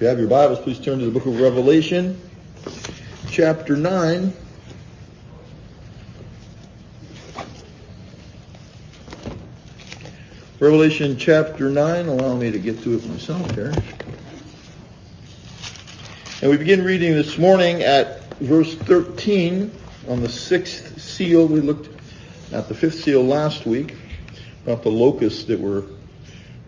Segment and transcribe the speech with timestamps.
[0.00, 2.18] If you have your Bibles, please turn to the book of Revelation,
[3.28, 4.32] chapter 9.
[10.58, 13.74] Revelation chapter 9, allow me to get to it myself here.
[16.40, 19.70] And we begin reading this morning at verse 13
[20.08, 21.46] on the sixth seal.
[21.46, 21.90] We looked
[22.54, 23.96] at the fifth seal last week
[24.64, 25.84] about the locusts that were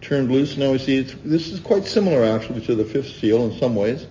[0.03, 0.57] turned loose.
[0.57, 4.07] Now we see this is quite similar actually to the fifth seal in some ways.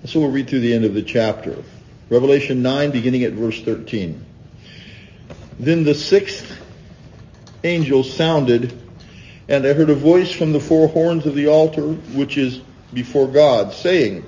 [0.00, 1.62] And so we'll read through the end of the chapter.
[2.10, 4.24] Revelation 9 beginning at verse 13.
[5.58, 6.52] Then the sixth
[7.64, 8.78] angel sounded
[9.48, 12.60] and I heard a voice from the four horns of the altar which is
[12.92, 14.24] before God saying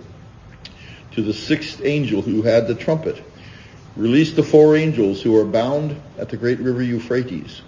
[1.12, 3.20] to the sixth angel who had the trumpet,
[3.96, 7.62] release the four angels who are bound at the great river Euphrates.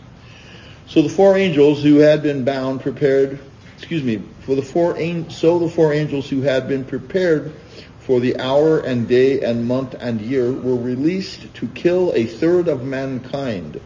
[0.91, 3.39] So the four angels who had been bound prepared,
[3.77, 4.99] excuse me, for the four
[5.31, 7.53] so the four angels who had been prepared
[8.01, 12.67] for the hour and day and month and year were released to kill a third
[12.67, 13.81] of mankind.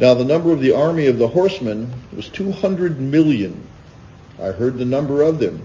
[0.00, 3.64] Now the number of the army of the horsemen was 200 million.
[4.42, 5.64] I heard the number of them,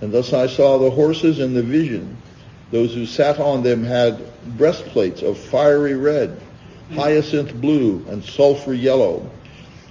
[0.00, 2.16] and thus I saw the horses in the vision.
[2.70, 4.18] Those who sat on them had
[4.56, 6.40] breastplates of fiery red,
[6.92, 9.30] hyacinth blue, and sulfur yellow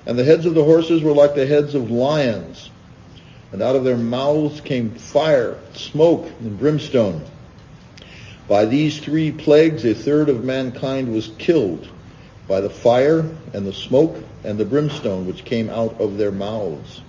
[0.08, 2.70] and the heads of the horses were like the heads of lions.
[3.52, 7.26] And out of their mouths came fire, smoke, and brimstone.
[8.48, 11.90] By these three plagues, a third of mankind was killed
[12.48, 17.02] by the fire and the smoke and the brimstone which came out of their mouths.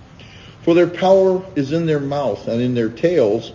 [0.63, 3.53] For their power is in their mouth and in their tails,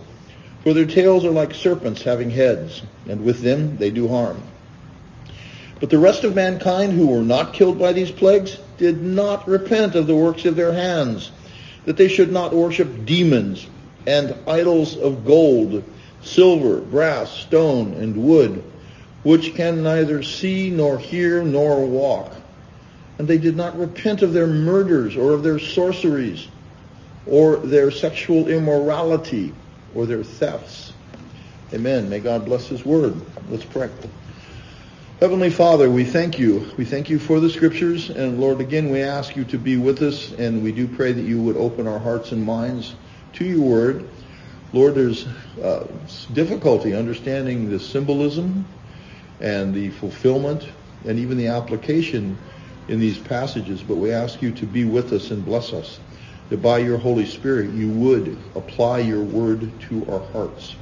[0.62, 4.42] for their tails are like serpents having heads, and with them they do harm.
[5.80, 9.94] But the rest of mankind who were not killed by these plagues did not repent
[9.94, 11.30] of the works of their hands,
[11.84, 13.66] that they should not worship demons
[14.06, 15.84] and idols of gold,
[16.22, 18.62] silver, brass, stone, and wood,
[19.22, 22.32] which can neither see nor hear nor walk.
[23.18, 26.48] And they did not repent of their murders or of their sorceries
[27.26, 29.54] or their sexual immorality
[29.94, 30.92] or their thefts.
[31.72, 32.08] Amen.
[32.08, 33.20] May God bless his word.
[33.48, 33.88] Let's pray.
[35.20, 36.72] Heavenly Father, we thank you.
[36.76, 38.10] We thank you for the scriptures.
[38.10, 40.32] And Lord, again, we ask you to be with us.
[40.32, 42.96] And we do pray that you would open our hearts and minds
[43.34, 44.08] to your word.
[44.72, 45.24] Lord, there's
[45.62, 45.86] uh,
[46.32, 48.66] difficulty understanding the symbolism
[49.40, 50.68] and the fulfillment
[51.06, 52.36] and even the application
[52.88, 53.84] in these passages.
[53.84, 56.00] But we ask you to be with us and bless us.
[56.50, 60.74] That by your Holy Spirit you would apply your word to our hearts.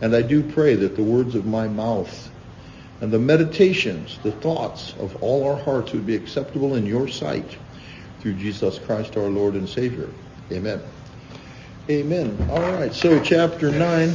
[0.00, 2.30] And I do pray that the words of my mouth
[3.00, 7.56] and the meditations, the thoughts of all our hearts would be acceptable in your sight
[8.20, 10.08] through Jesus Christ our Lord and Savior.
[10.50, 10.80] Amen.
[11.90, 12.46] Amen.
[12.50, 14.12] All right, so chapter 9,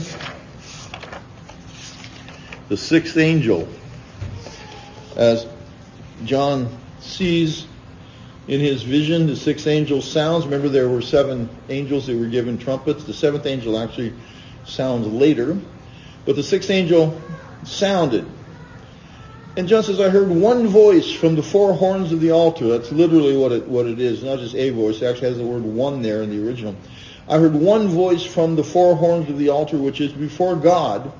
[2.69, 3.67] the sixth angel.
[5.15, 5.45] As
[6.23, 7.67] John sees
[8.47, 10.45] in his vision, the sixth angel sounds.
[10.45, 13.03] Remember, there were seven angels that were given trumpets.
[13.03, 14.13] The seventh angel actually
[14.65, 15.57] sounds later.
[16.25, 17.21] But the sixth angel
[17.63, 18.25] sounded.
[19.61, 22.67] And John says, I heard one voice from the four horns of the altar.
[22.67, 24.23] That's literally what it, what it is.
[24.23, 25.03] Not just a voice.
[25.03, 26.75] It actually has the word one there in the original.
[27.29, 31.11] I heard one voice from the four horns of the altar, which is before God,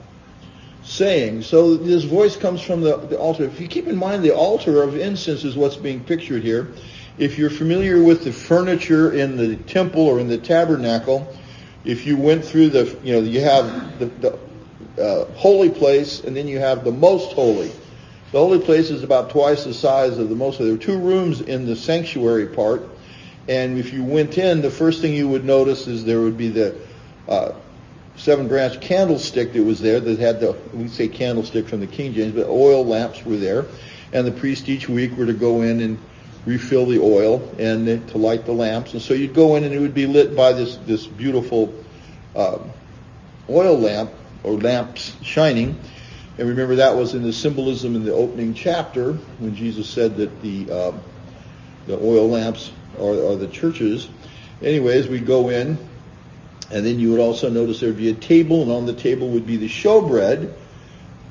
[0.82, 3.44] saying, so this voice comes from the, the altar.
[3.44, 6.74] If you keep in mind the altar of incense is what's being pictured here.
[7.20, 11.32] If you're familiar with the furniture in the temple or in the tabernacle,
[11.86, 14.40] if you went through the, you know, you have the, the
[15.00, 17.72] uh, holy place and then you have the most holy.
[18.32, 20.58] The holy place is about twice the size of the most.
[20.58, 22.88] There are two rooms in the sanctuary part,
[23.50, 26.48] and if you went in, the first thing you would notice is there would be
[26.48, 26.78] the
[27.28, 27.52] uh,
[28.16, 32.14] seven branch candlestick that was there that had the we say candlestick from the King
[32.14, 33.66] James, but oil lamps were there,
[34.14, 35.98] and the priest each week were to go in and
[36.46, 39.80] refill the oil and to light the lamps, and so you'd go in and it
[39.80, 41.74] would be lit by this this beautiful
[42.38, 42.60] uh,
[43.50, 44.10] oil lamp
[44.44, 45.78] or lamps shining
[46.42, 50.42] and remember that was in the symbolism in the opening chapter when Jesus said that
[50.42, 50.92] the uh,
[51.86, 54.10] the oil lamps are, are the churches.
[54.60, 55.78] Anyways, we go in,
[56.72, 59.46] and then you would also notice there'd be a table, and on the table would
[59.46, 60.52] be the showbread,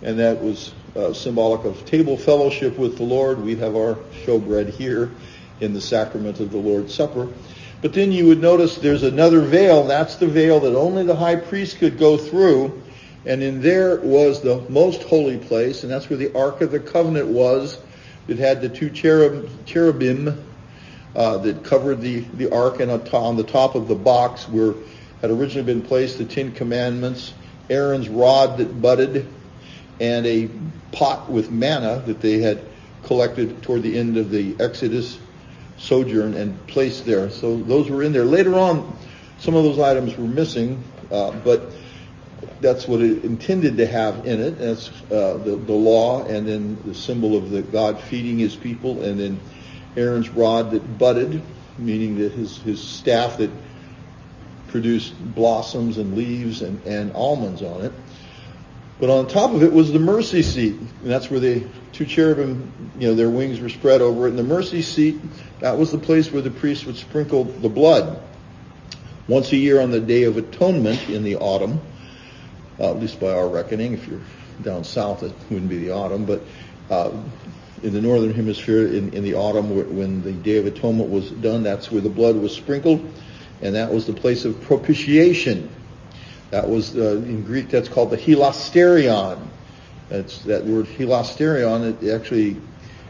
[0.02, 3.42] and that was uh, symbolic of table fellowship with the Lord.
[3.42, 5.10] We have our showbread here
[5.58, 7.28] in the sacrament of the Lord's Supper.
[7.82, 9.88] But then you would notice there's another veil.
[9.88, 12.79] That's the veil that only the high priest could go through
[13.24, 16.80] and in there was the most holy place, and that's where the Ark of the
[16.80, 17.78] Covenant was.
[18.28, 20.44] It had the two cherub, cherubim
[21.16, 24.74] uh, that covered the, the ark, and on the top of the box were
[25.20, 27.34] had originally been placed, the Ten Commandments,
[27.68, 29.26] Aaron's rod that budded,
[30.00, 30.48] and a
[30.92, 32.62] pot with manna that they had
[33.02, 35.18] collected toward the end of the Exodus
[35.76, 37.28] sojourn and placed there.
[37.30, 38.24] So those were in there.
[38.24, 38.96] Later on,
[39.38, 41.70] some of those items were missing, uh, but
[42.60, 44.58] that's what it intended to have in it.
[44.58, 49.02] That's uh, the, the law, and then the symbol of the God feeding His people,
[49.02, 49.40] and then
[49.96, 51.42] Aaron's rod that budded,
[51.78, 53.50] meaning that his his staff that
[54.68, 57.92] produced blossoms and leaves and, and almonds on it.
[59.00, 62.92] But on top of it was the mercy seat, and that's where the two cherubim,
[62.98, 64.30] you know, their wings were spread over it.
[64.30, 65.20] And the mercy seat,
[65.60, 68.22] that was the place where the priest would sprinkle the blood
[69.26, 71.80] once a year on the Day of Atonement in the autumn,
[72.80, 73.94] at least by our reckoning.
[73.94, 74.20] If you're
[74.62, 76.42] down south, it wouldn't be the autumn, but
[76.90, 77.10] uh,
[77.82, 81.62] in the northern hemisphere, in, in the autumn, when the Day of Atonement was done,
[81.62, 83.00] that's where the blood was sprinkled,
[83.62, 85.70] and that was the place of propitiation
[86.50, 87.68] that was uh, in Greek.
[87.68, 89.38] That's called the hilasterion.
[90.08, 92.02] That's that word hilasterion.
[92.02, 92.60] It actually,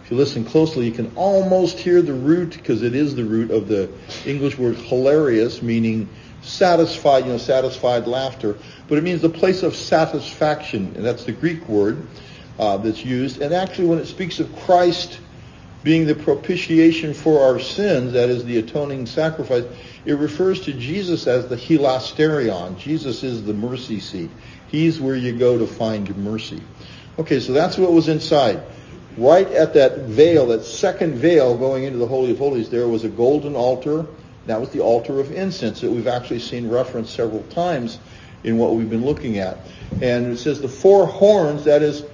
[0.04, 3.50] if you listen closely, you can almost hear the root because it is the root
[3.50, 3.90] of the
[4.26, 6.08] English word hilarious, meaning
[6.42, 7.24] satisfied.
[7.24, 8.56] You know, satisfied laughter.
[8.88, 12.06] But it means the place of satisfaction, and that's the Greek word
[12.58, 13.40] uh, that's used.
[13.40, 15.20] And actually, when it speaks of Christ
[15.82, 19.64] being the propitiation for our sins, that is the atoning sacrifice,
[20.04, 22.78] it refers to Jesus as the hilasterion.
[22.78, 24.30] Jesus is the mercy seat.
[24.68, 26.60] He's where you go to find mercy.
[27.18, 28.62] Okay, so that's what was inside.
[29.16, 33.04] Right at that veil, that second veil going into the Holy of Holies, there was
[33.04, 34.06] a golden altar.
[34.50, 37.98] That was the altar of incense that we've actually seen referenced several times
[38.44, 39.58] in what we've been looking at.
[40.02, 42.04] And it says the four horns, that is,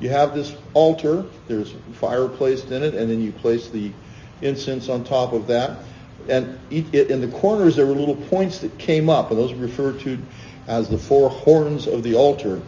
[0.00, 3.92] you have this altar, there's fire placed in it, and then you place the
[4.42, 5.78] incense on top of that
[6.28, 10.00] and in the corners there were little points that came up, and those are referred
[10.00, 10.18] to
[10.66, 12.60] as the four horns of the altar.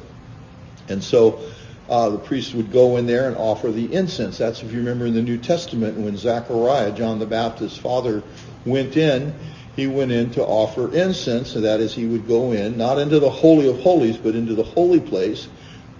[0.88, 1.40] And so
[1.88, 4.38] uh, the priest would go in there and offer the incense.
[4.38, 8.22] That's if you remember in the New Testament when Zechariah, John the Baptist's father,
[8.68, 9.34] went in,
[9.76, 13.20] he went in to offer incense, and that is he would go in, not into
[13.20, 15.48] the Holy of Holies, but into the holy place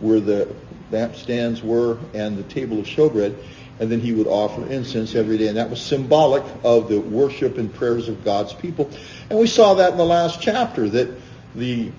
[0.01, 0.55] where the
[0.91, 3.37] lampstands were and the table of showbread
[3.81, 5.49] and then he would offer incense every day.
[5.49, 8.91] And that was symbolic of the worship and prayers of God's people.
[9.31, 11.09] And we saw that in the last chapter, that
[11.55, 11.93] the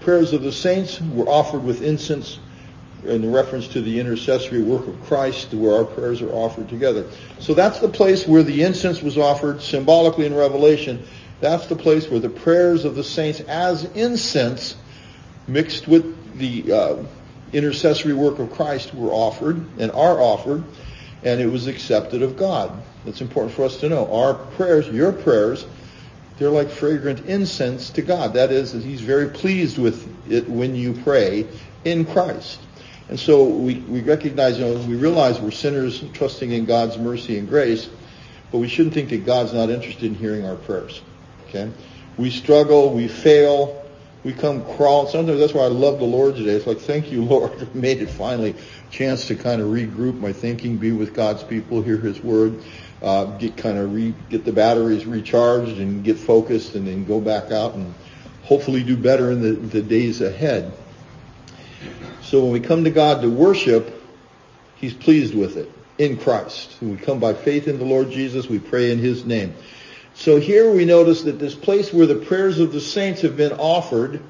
[0.00, 2.38] prayers of the saints were offered with incense
[3.08, 7.08] in reference to the intercessory work of Christ, where our prayers are offered together.
[7.38, 11.04] So that's the place where the incense was offered symbolically in Revelation.
[11.40, 14.76] That's the place where the prayers of the saints as incense
[15.46, 16.96] mixed with the uh,
[17.52, 20.64] intercessory work of Christ were offered and are offered
[21.26, 22.72] and it was accepted of God.
[23.04, 24.12] That's important for us to know.
[24.12, 25.66] Our prayers, your prayers,
[26.38, 28.34] they're like fragrant incense to God.
[28.34, 31.48] That is, He's very pleased with it when you pray
[31.84, 32.60] in Christ.
[33.08, 37.38] And so we, we recognize, you know, we realize we're sinners trusting in God's mercy
[37.38, 37.88] and grace,
[38.50, 41.02] but we shouldn't think that God's not interested in hearing our prayers.
[41.48, 41.70] Okay?
[42.16, 43.86] We struggle, we fail,
[44.24, 45.08] we come crawling.
[45.08, 46.52] Sometimes that's why I love the Lord today.
[46.52, 47.52] It's like, thank you, Lord.
[47.62, 48.56] I made it finally
[48.90, 52.60] chance to kind of regroup my thinking, be with God's people, hear His Word,
[53.02, 57.20] uh, get kind of re, get the batteries recharged and get focused, and then go
[57.20, 57.94] back out and
[58.42, 60.72] hopefully do better in the, the days ahead.
[62.26, 64.02] So when we come to God to worship,
[64.74, 66.74] He's pleased with it in Christ.
[66.80, 69.54] When we come by faith in the Lord Jesus, we pray in His name.
[70.14, 73.52] So here we notice that this place where the prayers of the saints have been
[73.52, 74.20] offered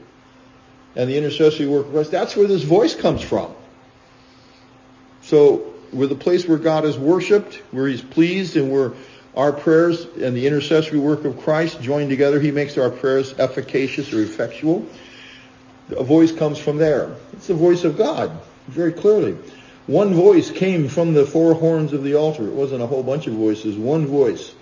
[0.94, 3.54] and the intercessory work of Christ, that's where this voice comes from.
[5.22, 8.92] So we're the place where God is worshiped, where he's pleased, and where
[9.34, 12.40] our prayers and the intercessory work of Christ join together.
[12.40, 14.86] He makes our prayers efficacious or effectual.
[15.90, 17.14] A voice comes from there.
[17.32, 18.30] It's the voice of God,
[18.66, 19.36] very clearly.
[19.86, 22.46] One voice came from the four horns of the altar.
[22.46, 24.54] It wasn't a whole bunch of voices, one voice.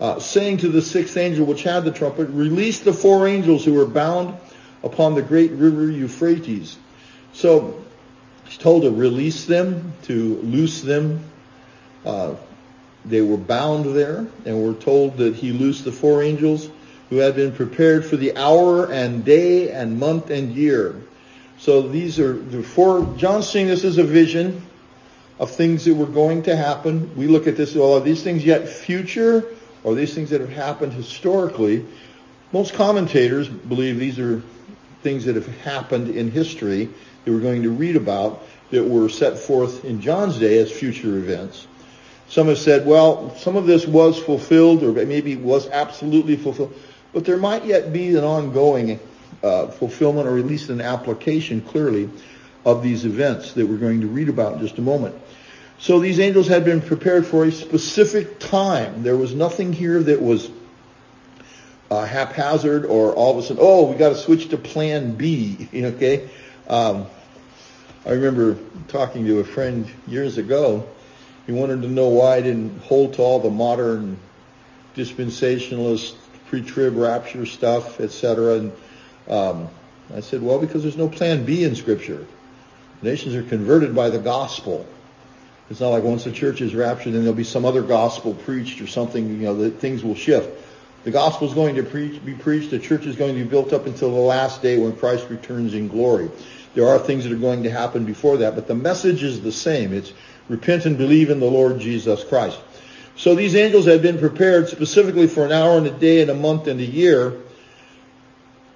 [0.00, 3.74] Uh, saying to the sixth angel which had the trumpet, release the four angels who
[3.74, 4.36] were bound
[4.82, 6.76] upon the great river Euphrates.
[7.32, 7.82] So
[8.46, 11.24] He's told to release them, to loose them.
[12.04, 12.34] Uh,
[13.04, 16.68] they were bound there, and we're told that he loosed the four angels
[17.10, 20.94] who had been prepared for the hour and day and month and year.
[21.58, 24.62] So these are the four, John's seeing this as a vision
[25.38, 27.14] of things that were going to happen.
[27.16, 29.44] We look at this, well, are these things yet future,
[29.84, 31.86] or these things that have happened historically?
[32.52, 34.42] Most commentators believe these are
[35.02, 36.88] things that have happened in history
[37.24, 41.18] that we're going to read about that were set forth in John's day as future
[41.18, 41.66] events.
[42.28, 46.74] Some have said, well, some of this was fulfilled or maybe was absolutely fulfilled.
[47.16, 49.00] But there might yet be an ongoing
[49.42, 52.10] uh, fulfillment or at least an application clearly
[52.66, 55.14] of these events that we're going to read about in just a moment.
[55.78, 59.02] So these angels had been prepared for a specific time.
[59.02, 60.50] There was nothing here that was
[61.90, 65.70] uh, haphazard or all of a sudden, oh, we got to switch to plan B.
[65.74, 66.28] Okay.
[66.68, 67.06] Um,
[68.04, 68.58] I remember
[68.88, 70.86] talking to a friend years ago.
[71.46, 74.18] He wanted to know why I didn't hold to all the modern
[74.94, 76.14] dispensationalist
[76.48, 78.54] pre-trib rapture stuff, etc.
[78.54, 78.72] And
[79.28, 79.68] um,
[80.14, 82.26] I said, well, because there's no plan B in Scripture.
[83.02, 84.86] Nations are converted by the gospel.
[85.68, 88.80] It's not like once the church is raptured, then there'll be some other gospel preached
[88.80, 90.48] or something, you know, that things will shift.
[91.04, 92.70] The gospel is going to preach, be preached.
[92.70, 95.74] The church is going to be built up until the last day when Christ returns
[95.74, 96.30] in glory.
[96.74, 99.52] There are things that are going to happen before that, but the message is the
[99.52, 99.92] same.
[99.92, 100.12] It's
[100.48, 102.58] repent and believe in the Lord Jesus Christ.
[103.16, 106.34] So these angels had been prepared specifically for an hour and a day and a
[106.34, 107.40] month and a year.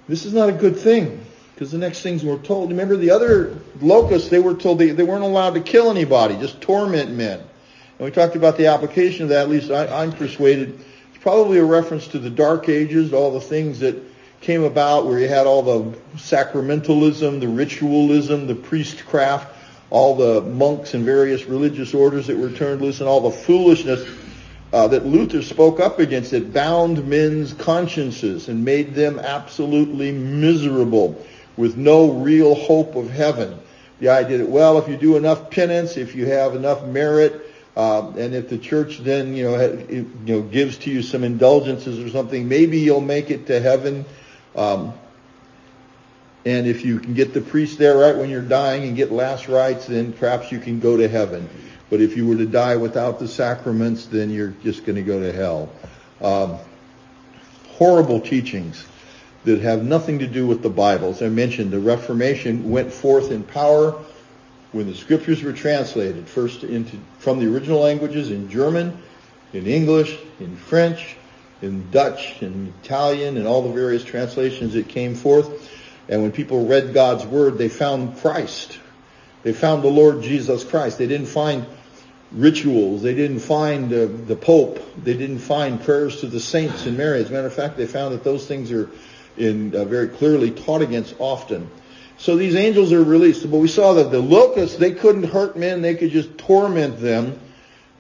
[0.08, 2.70] This is not a good thing because the next things we're told.
[2.70, 6.60] Remember the other locusts, they were told they, they weren't allowed to kill anybody, just
[6.62, 7.38] torment men.
[7.38, 10.80] And we talked about the application of that, at least I, I'm persuaded.
[11.10, 14.02] It's probably a reference to the Dark Ages, all the things that
[14.40, 19.54] came about where you had all the sacramentalism, the ritualism, the priestcraft,
[19.90, 24.08] all the monks and various religious orders that were turned loose, and all the foolishness
[24.72, 31.24] uh, that Luther spoke up against it bound men's consciences and made them absolutely miserable
[31.56, 33.58] with no real hope of heaven.
[33.98, 37.46] The idea that, well, if you do enough penance, if you have enough merit,
[37.76, 41.98] uh, and if the church then, you know, you know, gives to you some indulgences
[41.98, 44.04] or something, maybe you'll make it to heaven.
[44.56, 44.94] Um,
[46.44, 49.48] and if you can get the priest there right when you're dying and get last
[49.48, 51.48] rites, then perhaps you can go to heaven.
[51.90, 55.20] But if you were to die without the sacraments, then you're just going to go
[55.20, 55.70] to hell.
[56.20, 56.58] Um,
[57.72, 58.86] horrible teachings
[59.44, 61.10] that have nothing to do with the Bible.
[61.10, 63.92] As I mentioned, the Reformation went forth in power
[64.72, 68.96] when the scriptures were translated, first into, from the original languages in German,
[69.52, 71.16] in English, in French,
[71.60, 75.68] in Dutch, in Italian, and all the various translations that came forth.
[76.10, 78.78] And when people read God's Word, they found Christ.
[79.44, 80.98] They found the Lord Jesus Christ.
[80.98, 81.64] They didn't find
[82.32, 83.00] rituals.
[83.00, 84.80] They didn't find uh, the Pope.
[85.02, 87.20] They didn't find prayers to the saints and Mary.
[87.20, 88.90] As a matter of fact, they found that those things are
[89.38, 91.70] in uh, very clearly taught against often.
[92.18, 93.48] So these angels are released.
[93.48, 95.80] But we saw that the locusts, they couldn't hurt men.
[95.80, 97.38] They could just torment them.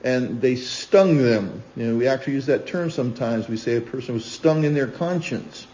[0.02, 1.62] And they stung them.
[1.76, 3.48] You know, we actually use that term sometimes.
[3.48, 5.66] We say a person was stung in their conscience.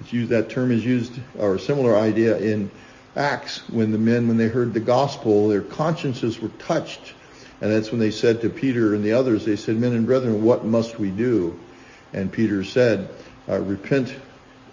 [0.00, 2.70] It's used, that term is used, or a similar idea in
[3.16, 7.14] Acts when the men, when they heard the gospel, their consciences were touched
[7.60, 10.42] and that's when they said to Peter and the others, they said, men and brethren,
[10.42, 11.58] what must we do?
[12.12, 13.10] And Peter said,
[13.48, 14.14] uh, repent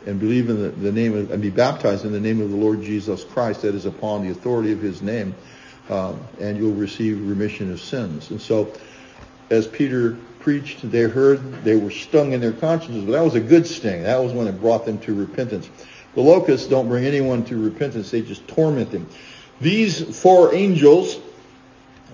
[0.06, 2.56] and believe in the, the, name of, and be baptized in the name of the
[2.56, 5.34] Lord Jesus Christ that is upon the authority of his name,
[5.90, 8.30] um, and you'll receive remission of sins.
[8.30, 8.72] And so,
[9.50, 13.40] as Peter preached, they heard, they were stung in their consciences, but that was a
[13.40, 14.04] good sting.
[14.04, 15.70] That was when it brought them to repentance.
[16.14, 19.10] The locusts don't bring anyone to repentance, they just torment them.
[19.60, 21.20] These four angels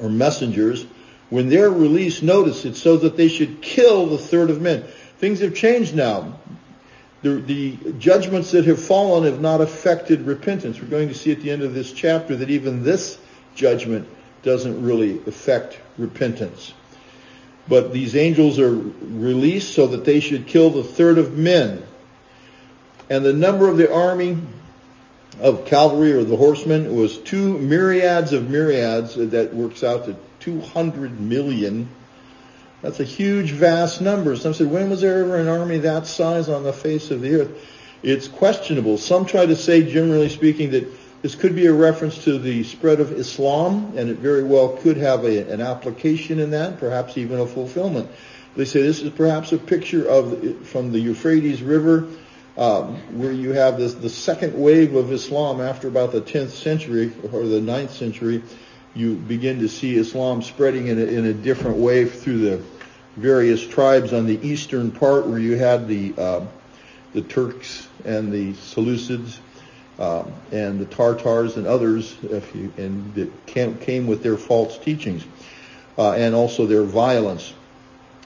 [0.01, 0.85] or messengers,
[1.29, 4.83] when they're released, notice it's so that they should kill the third of men.
[5.17, 6.39] Things have changed now.
[7.21, 10.81] The, the, judgments that have fallen have not affected repentance.
[10.81, 13.19] We're going to see at the end of this chapter that even this
[13.53, 14.07] judgment
[14.41, 16.73] doesn't really affect repentance.
[17.67, 21.83] But these angels are released so that they should kill the third of men.
[23.09, 24.37] And the number of the army
[25.39, 29.15] of cavalry or the horsemen was two myriads of myriads.
[29.15, 31.89] That works out to 200 million.
[32.81, 34.35] That's a huge, vast number.
[34.35, 37.41] Some said, when was there ever an army that size on the face of the
[37.41, 37.69] earth?
[38.01, 38.97] It's questionable.
[38.97, 40.87] Some try to say, generally speaking, that
[41.21, 44.97] this could be a reference to the spread of Islam, and it very well could
[44.97, 48.09] have a, an application in that, perhaps even a fulfillment.
[48.55, 52.07] They say this is perhaps a picture of from the Euphrates River
[52.57, 57.13] um, where you have this the second wave of Islam after about the 10th century
[57.31, 58.43] or the 9th century,
[58.93, 62.63] you begin to see Islam spreading in a, in a different way through the
[63.15, 66.45] various tribes on the eastern part where you had the uh,
[67.13, 69.37] the Turks and the Seleucids
[70.01, 75.23] um, and the Tartars and others, you, and that came, came, with their false teachings
[75.95, 77.53] uh, and also their violence.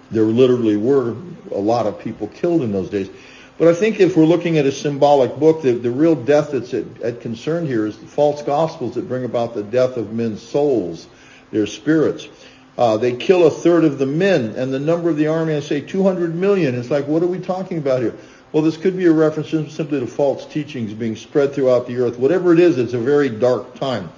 [0.09, 1.17] There literally were
[1.51, 3.09] a lot of people killed in those days.
[3.57, 6.73] But I think if we're looking at a symbolic book, the, the real death that's
[6.73, 10.41] at, at concern here is the false gospels that bring about the death of men's
[10.41, 11.07] souls,
[11.51, 12.29] their spirits.
[12.77, 15.61] Uh, they kill a third of the men, and the number of the army, I
[15.61, 16.75] say 200 million.
[16.75, 18.15] It's like, what are we talking about here?
[18.51, 22.17] Well, this could be a reference simply to false teachings being spread throughout the earth.
[22.17, 24.09] Whatever it is, it's a very dark time.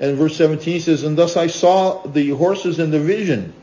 [0.00, 3.54] And verse 17 says, And thus I saw the horses in the vision,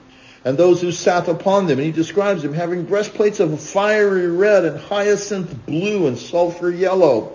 [0.45, 1.79] and those who sat upon them.
[1.79, 7.33] And he describes them having breastplates of fiery red and hyacinth blue and sulfur yellow.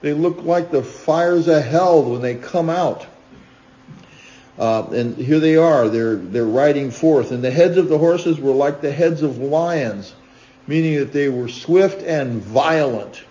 [0.00, 3.06] They look like the fires of hell when they come out.
[4.58, 5.88] Uh, and here they are.
[5.88, 9.38] They're they're riding forth, and the heads of the horses were like the heads of
[9.38, 10.14] lions,
[10.66, 13.22] meaning that they were swift and violent.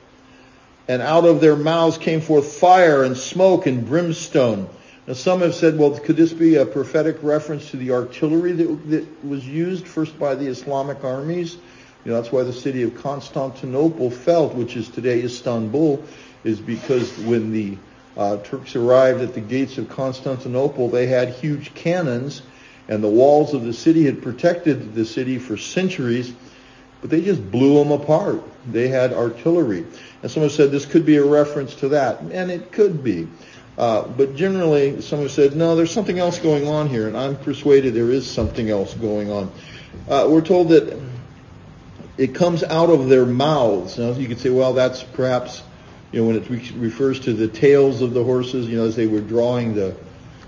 [0.88, 4.70] And out of their mouths came forth fire and smoke and brimstone.
[5.08, 8.90] Now some have said, well, could this be a prophetic reference to the artillery that,
[8.90, 11.58] that was used first by the Islamic armies?
[12.06, 16.04] You know, that's why the city of Constantinople fell, which is today Istanbul,
[16.44, 17.78] is because when the
[18.18, 22.42] uh, Turks arrived at the gates of Constantinople, they had huge cannons,
[22.90, 26.34] and the walls of the city had protected the city for centuries,
[27.04, 28.42] but they just blew them apart.
[28.72, 29.86] They had artillery.
[30.22, 33.28] And someone said this could be a reference to that, and it could be.
[33.78, 37.94] Uh, but generally, someone said, no, there's something else going on here, and I'm persuaded
[37.94, 39.52] there is something else going on.
[40.08, 40.98] Uh, we're told that
[42.18, 43.98] it comes out of their mouths.
[44.00, 45.62] Now, you could say, well, that's perhaps
[46.14, 48.96] you know, when it re- refers to the tails of the horses, you know, as
[48.96, 49.94] they were drawing the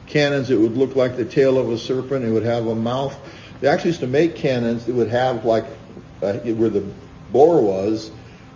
[0.08, 2.24] cannons, it would look like the tail of a serpent.
[2.24, 3.14] It would have a mouth.
[3.60, 5.66] They actually used to make cannons that would have like
[6.26, 6.86] uh, where the
[7.32, 8.12] bore was,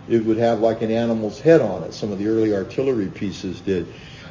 [0.08, 1.94] it would have like an animal's head on it.
[1.94, 3.86] Some of the early artillery pieces did.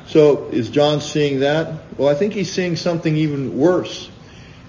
[0.08, 1.84] So is John seeing that?
[1.98, 4.10] Well, I think he's seeing something even worse.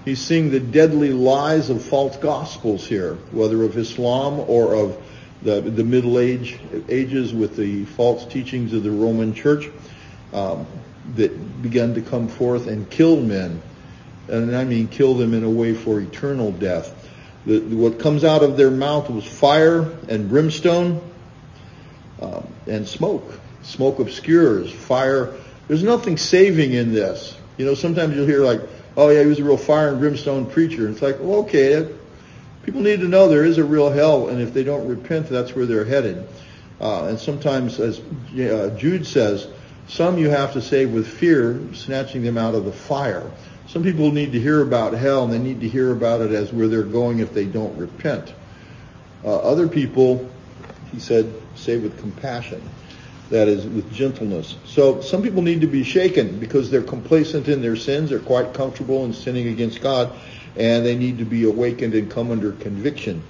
[0.05, 5.03] He's seeing the deadly lies of false gospels here, whether of Islam or of
[5.43, 6.59] the, the Middle Age
[6.89, 9.69] ages with the false teachings of the Roman Church
[10.33, 10.67] um,
[11.17, 13.62] that began to come forth and kill men.
[14.29, 17.00] And I mean kill them in a way for eternal death.
[17.47, 21.01] The, what comes out of their mouth was fire and brimstone
[22.21, 23.41] um, and smoke.
[23.63, 24.71] Smoke obscures.
[24.73, 25.35] Fire.
[25.69, 27.37] There's nothing saving in this.
[27.57, 28.61] You know, sometimes you'll hear like,
[28.97, 30.87] oh yeah, he was a real fire and brimstone preacher.
[30.87, 31.89] And it's like, well, okay,
[32.63, 35.55] People need to know there is a real hell, and if they don't repent, that's
[35.55, 36.29] where they're headed.
[36.81, 39.49] Uh, and sometimes, as uh, Jude says,
[39.89, 43.31] some you have to save with fear, snatching them out of the fire.
[43.71, 46.52] Some people need to hear about hell, and they need to hear about it as
[46.52, 48.35] where they're going if they don't repent.
[49.25, 50.28] Uh, other people,
[50.91, 52.61] he said, save with compassion.
[53.28, 54.56] That is, with gentleness.
[54.65, 58.11] So some people need to be shaken because they're complacent in their sins.
[58.11, 60.11] They're quite comfortable in sinning against God
[60.56, 63.23] and they need to be awakened and come under conviction.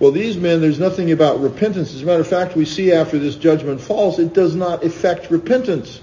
[0.00, 1.94] Well, these men, there's nothing about repentance.
[1.94, 5.30] As a matter of fact, we see after this judgment falls, it does not affect
[5.30, 6.00] repentance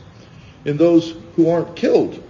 [0.63, 2.23] in those who aren't killed.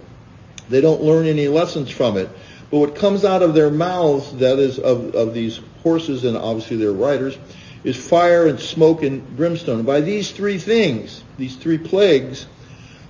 [0.68, 2.28] They don't learn any lessons from it.
[2.70, 6.76] But what comes out of their mouths, that is, of, of these horses and obviously
[6.76, 7.38] their riders,
[7.84, 9.76] is fire and smoke and brimstone.
[9.76, 12.46] And by these three things, these three plagues,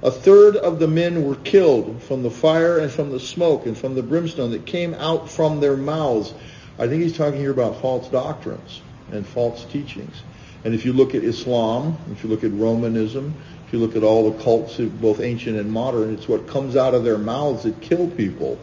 [0.03, 3.79] a third of the men were killed from the fire and from the smoke and
[3.79, 6.35] from the brimstone that came out from their mouths.
[6.79, 10.23] I think he's talking here about false doctrines and false teachings.
[10.65, 13.35] And if you look at Islam, if you look at Romanism,
[13.75, 17.05] you look at all the cults, both ancient and modern, it's what comes out of
[17.05, 18.59] their mouths that kill people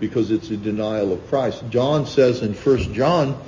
[0.00, 1.62] because it's a denial of Christ.
[1.70, 3.40] John says in 1 John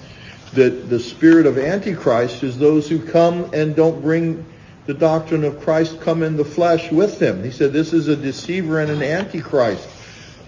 [0.54, 4.46] that the spirit of Antichrist is those who come and don't bring
[4.86, 7.42] the doctrine of Christ come in the flesh with them.
[7.44, 9.88] He said this is a deceiver and an antichrist.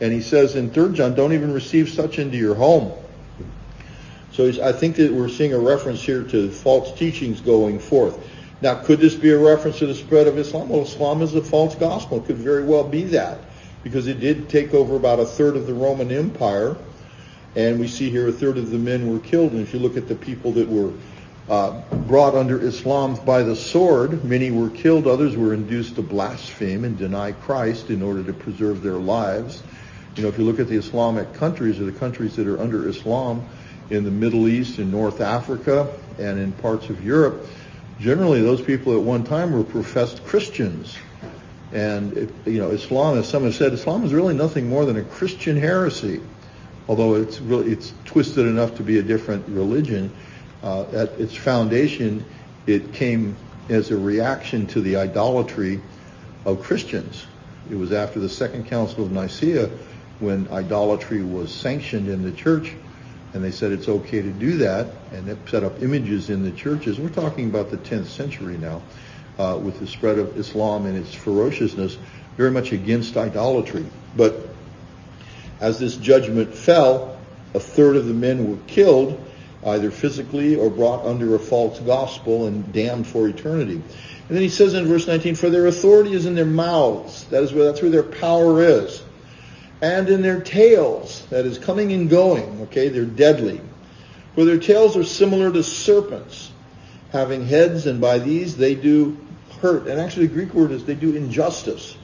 [0.00, 2.92] And he says in 3 John, don't even receive such into your home.
[4.32, 8.18] So I think that we're seeing a reference here to false teachings going forth.
[8.62, 10.68] Now, could this be a reference to the spread of Islam?
[10.68, 12.18] Well, Islam is a false gospel.
[12.18, 13.40] It could very well be that
[13.82, 16.76] because it did take over about a third of the Roman Empire.
[17.56, 19.50] And we see here a third of the men were killed.
[19.50, 20.92] And if you look at the people that were
[21.48, 24.24] uh, brought under Islam by the sword.
[24.24, 25.08] Many were killed.
[25.08, 29.62] Others were induced to blaspheme and deny Christ in order to preserve their lives.
[30.14, 32.88] You know, if you look at the Islamic countries or the countries that are under
[32.88, 33.44] Islam
[33.90, 37.46] in the Middle East and North Africa and in parts of Europe,
[38.02, 40.96] generally those people at one time were professed Christians.
[41.72, 44.96] And, it, you know, Islam, as some have said, Islam is really nothing more than
[44.96, 46.20] a Christian heresy.
[46.88, 50.12] Although it's really, it's twisted enough to be a different religion
[50.62, 52.24] uh, at its foundation,
[52.66, 53.36] it came
[53.68, 55.80] as a reaction to the idolatry
[56.44, 57.24] of Christians.
[57.70, 59.70] It was after the Second Council of Nicaea
[60.18, 62.74] when idolatry was sanctioned in the church,
[63.34, 66.52] and they said it's okay to do that, and it set up images in the
[66.52, 66.98] churches.
[66.98, 68.82] We're talking about the 10th century now,
[69.38, 71.96] uh, with the spread of Islam and its ferociousness,
[72.36, 73.86] very much against idolatry.
[74.16, 74.36] But
[75.60, 77.18] as this judgment fell,
[77.54, 79.18] a third of the men were killed,
[79.64, 83.74] either physically or brought under a false gospel and damned for eternity.
[83.74, 87.24] And then he says in verse 19, for their authority is in their mouths.
[87.24, 89.02] That is where, that's where their power is.
[89.82, 93.60] And in their tails, that is coming and going, okay, they're deadly.
[94.36, 96.52] For their tails are similar to serpents,
[97.10, 99.18] having heads, and by these they do
[99.60, 99.88] hurt.
[99.88, 101.96] And actually the Greek word is they do injustice.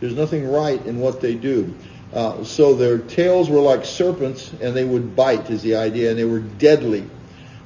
[0.00, 1.74] There's nothing right in what they do.
[2.14, 6.18] Uh, so their tails were like serpents, and they would bite, is the idea, and
[6.18, 7.08] they were deadly.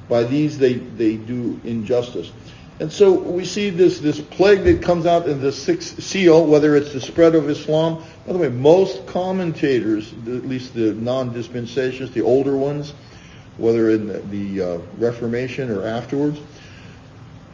[0.09, 2.31] By these they, they do injustice.
[2.79, 6.75] And so we see this, this plague that comes out in the sixth seal, whether
[6.75, 8.03] it's the spread of Islam.
[8.25, 12.93] By the way, most commentators, at least the non-dispensationalists, the older ones,
[13.57, 16.39] whether in the uh, Reformation or afterwards,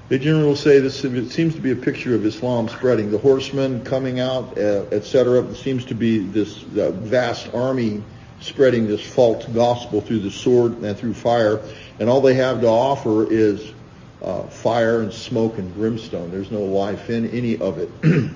[0.07, 3.11] they generally say this it seems to be a picture of Islam spreading.
[3.11, 5.43] The horsemen coming out, uh, etc.
[5.43, 8.01] It seems to be this uh, vast army
[8.39, 11.61] spreading this false gospel through the sword and through fire.
[11.99, 13.73] And all they have to offer is
[14.21, 16.31] uh, fire and smoke and brimstone.
[16.31, 17.89] There's no life in any of it.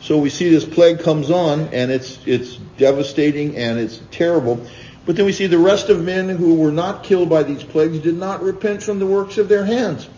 [0.00, 4.64] so we see this plague comes on and it's, it's devastating and it's terrible.
[5.06, 7.98] But then we see the rest of men who were not killed by these plagues
[7.98, 10.08] did not repent from the works of their hands.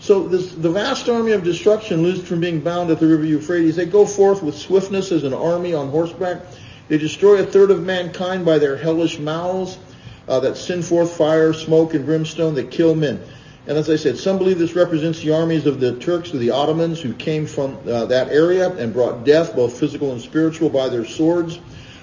[0.00, 3.76] So this, the vast army of destruction loosed from being bound at the river Euphrates,
[3.76, 6.42] they go forth with swiftness as an army on horseback.
[6.88, 9.78] They destroy a third of mankind by their hellish mouths
[10.26, 13.22] uh, that send forth fire, smoke, and brimstone that kill men.
[13.66, 16.50] And as I said, some believe this represents the armies of the Turks or the
[16.50, 20.88] Ottomans who came from uh, that area and brought death, both physical and spiritual, by
[20.88, 21.60] their swords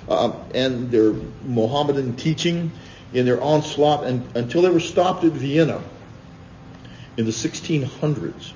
[0.08, 2.72] uh, and their Mohammedan teaching
[3.14, 5.82] in their onslaught and, until they were stopped at Vienna
[7.18, 8.54] in the 1600s.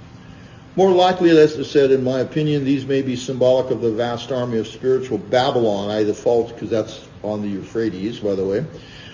[0.76, 4.32] More likely, as I said, in my opinion, these may be symbolic of the vast
[4.32, 8.66] army of spiritual Babylon, I the false, because that's on the Euphrates, by the way,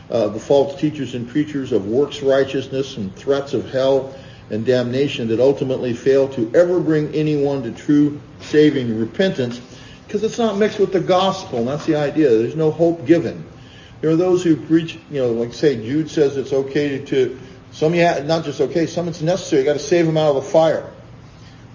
[0.09, 4.15] uh, the false teachers and preachers of works righteousness and threats of hell
[4.49, 9.61] and damnation that ultimately fail to ever bring anyone to true saving repentance
[10.07, 11.59] because it's not mixed with the gospel.
[11.59, 12.29] And that's the idea.
[12.29, 13.45] There's no hope given.
[14.01, 17.39] There are those who preach, you know, like say Jude says it's okay to
[17.71, 19.61] some you have, not just okay, some it's necessary.
[19.61, 20.89] You got to save them out of the fire.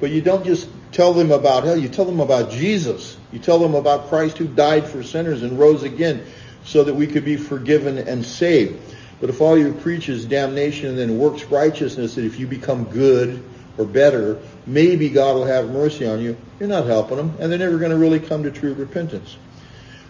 [0.01, 1.77] But you don't just tell them about hell.
[1.77, 3.17] You tell them about Jesus.
[3.31, 6.27] You tell them about Christ who died for sinners and rose again
[6.65, 8.81] so that we could be forgiven and saved.
[9.21, 12.85] But if all you preach is damnation and then works righteousness, that if you become
[12.85, 13.43] good
[13.79, 17.59] or better, maybe God will have mercy on you, you're not helping them, and they're
[17.59, 19.37] never going to really come to true repentance.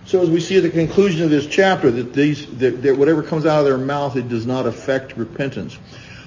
[0.07, 3.23] So as we see at the conclusion of this chapter, that these, that, that whatever
[3.23, 5.79] comes out of their mouth, it does not affect repentance.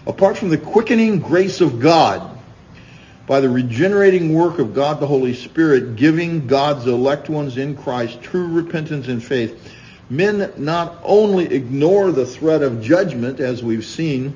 [0.08, 2.40] Apart from the quickening grace of God,
[3.28, 8.22] by the regenerating work of God the Holy Spirit, giving God's elect ones in Christ
[8.22, 9.74] true repentance and faith,
[10.10, 14.36] men not only ignore the threat of judgment, as we've seen,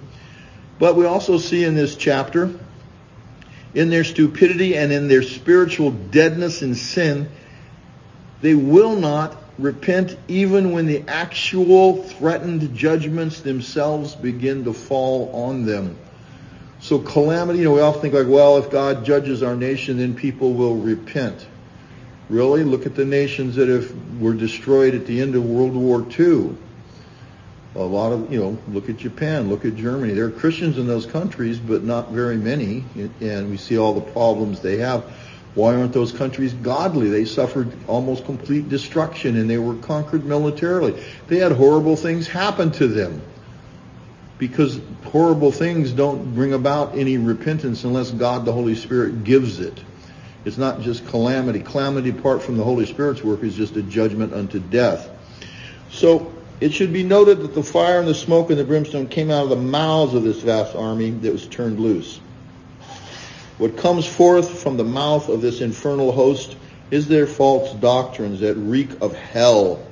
[0.79, 2.53] but we also see in this chapter,
[3.73, 7.29] in their stupidity and in their spiritual deadness and sin,
[8.41, 15.65] they will not repent even when the actual threatened judgments themselves begin to fall on
[15.65, 15.97] them.
[16.79, 20.15] So calamity, you know, we often think like, well, if God judges our nation, then
[20.15, 21.45] people will repent.
[22.31, 22.63] Really?
[22.63, 26.55] Look at the nations that have, were destroyed at the end of World War II.
[27.75, 30.13] A lot of, you know, look at Japan, look at Germany.
[30.13, 32.85] There are Christians in those countries, but not very many.
[33.19, 35.03] And we see all the problems they have.
[35.55, 37.09] Why aren't those countries godly?
[37.09, 41.03] They suffered almost complete destruction and they were conquered militarily.
[41.27, 43.21] They had horrible things happen to them
[44.37, 49.77] because horrible things don't bring about any repentance unless God the Holy Spirit gives it.
[50.43, 51.59] It's not just calamity.
[51.59, 55.09] Calamity apart from the Holy Spirit's work is just a judgment unto death.
[55.91, 59.29] So it should be noted that the fire and the smoke and the brimstone came
[59.29, 62.19] out of the mouths of this vast army that was turned loose.
[63.57, 66.55] What comes forth from the mouth of this infernal host
[66.89, 69.85] is their false doctrines that reek of hell.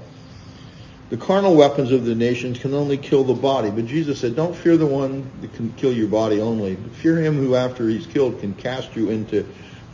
[1.09, 4.55] The carnal weapons of the nations can only kill the body, but Jesus said, don't
[4.55, 6.75] fear the one that can kill your body only.
[6.75, 9.43] Fear him who after he's killed can cast you into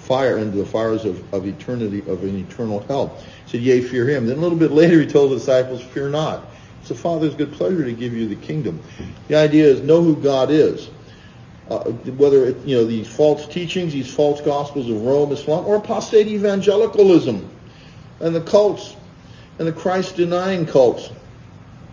[0.06, 3.18] fire, into the fires of, of eternity, of an eternal hell.
[3.46, 4.28] He said, yea, fear him.
[4.28, 6.46] Then a little bit later he told the disciples, fear not.
[6.80, 8.82] It's the Father's good pleasure to give you the kingdom.
[9.28, 10.90] The idea is know who God is
[11.70, 15.78] uh, whether it, you know these false teachings, these false gospels of Rome, Islam, or
[15.78, 17.50] apostate evangelicalism,
[18.20, 18.96] and the cults,
[19.58, 21.10] and the Christ-denying cults,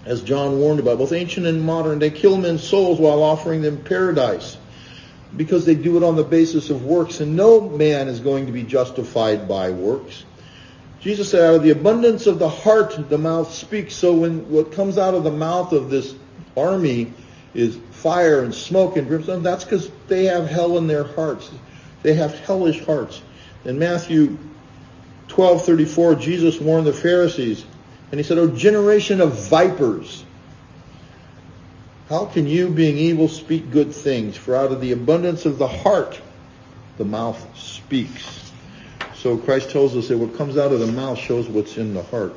[0.05, 1.98] as John warned about, both ancient and modern.
[1.98, 4.59] They kill men's souls while offering them paradise,
[5.37, 8.53] because they do it on the basis of works, and no man is going to
[8.53, 10.25] be justified by works.
[11.01, 13.95] Jesus said, out of the abundance of the heart, the mouth speaks.
[13.95, 16.14] So when what comes out of the mouth of this
[16.57, 17.12] army
[17.55, 21.51] is fire and smoke and brimstone, that's because they have hell in their hearts.
[22.03, 23.21] They have hellish hearts.
[23.64, 24.38] In Matthew
[25.29, 27.64] 12:34, Jesus warned the Pharisees,
[28.11, 30.25] and he said, "O generation of vipers,
[32.12, 34.37] how can you, being evil, speak good things?
[34.37, 36.20] For out of the abundance of the heart,
[36.98, 38.51] the mouth speaks."
[39.16, 42.03] So Christ tells us that what comes out of the mouth shows what's in the
[42.03, 42.35] heart.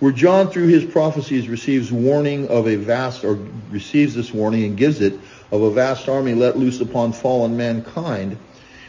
[0.00, 3.38] Where John, through his prophecies, receives warning of a vast, or
[3.70, 5.18] receives this warning and gives it,
[5.52, 8.38] of a vast army let loose upon fallen mankind,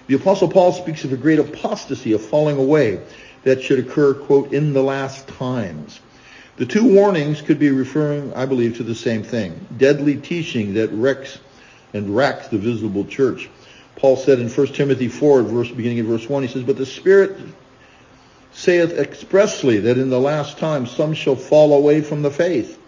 [0.07, 3.01] the Apostle Paul speaks of a great apostasy, a falling away,
[3.43, 5.99] that should occur, quote, in the last times.
[6.57, 9.67] The two warnings could be referring, I believe, to the same thing.
[9.77, 11.37] Deadly teaching that wrecks
[11.93, 13.47] and racks the visible church.
[13.95, 16.85] Paul said in 1 Timothy 4, verse, beginning in verse 1, he says, But the
[16.87, 17.37] Spirit
[18.53, 22.79] saith expressly that in the last time some shall fall away from the faith,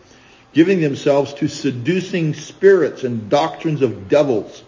[0.51, 4.63] giving themselves to seducing spirits and doctrines of devils,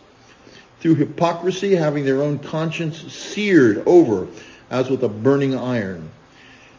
[0.80, 4.28] through hypocrisy having their own conscience seared over
[4.70, 6.12] as with a burning iron.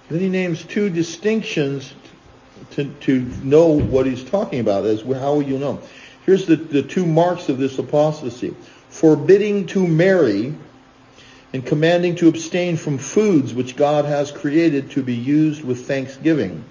[0.09, 1.93] then he names two distinctions
[2.71, 5.81] to, to know what he's talking about as how will you know.
[6.27, 8.55] Here's the, the two marks of this apostasy.
[8.91, 10.55] Forbidding to marry
[11.53, 16.65] and commanding to abstain from foods which God has created to be used with thanksgiving.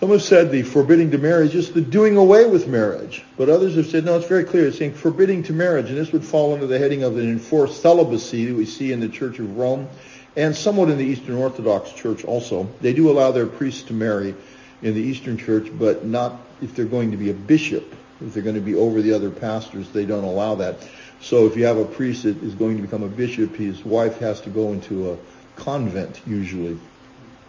[0.00, 3.24] Some have said the forbidding to marry is just the doing away with marriage.
[3.36, 4.66] But others have said, no, it's very clear.
[4.66, 5.88] It's saying forbidding to marriage.
[5.88, 9.00] And this would fall under the heading of an enforced celibacy that we see in
[9.00, 9.88] the Church of Rome
[10.36, 12.68] and somewhat in the Eastern Orthodox Church also.
[12.80, 14.34] They do allow their priests to marry
[14.82, 17.94] in the Eastern Church, but not if they're going to be a bishop.
[18.20, 20.76] If they're going to be over the other pastors, they don't allow that.
[21.20, 24.18] So if you have a priest that is going to become a bishop, his wife
[24.18, 25.18] has to go into a
[25.56, 26.78] convent usually.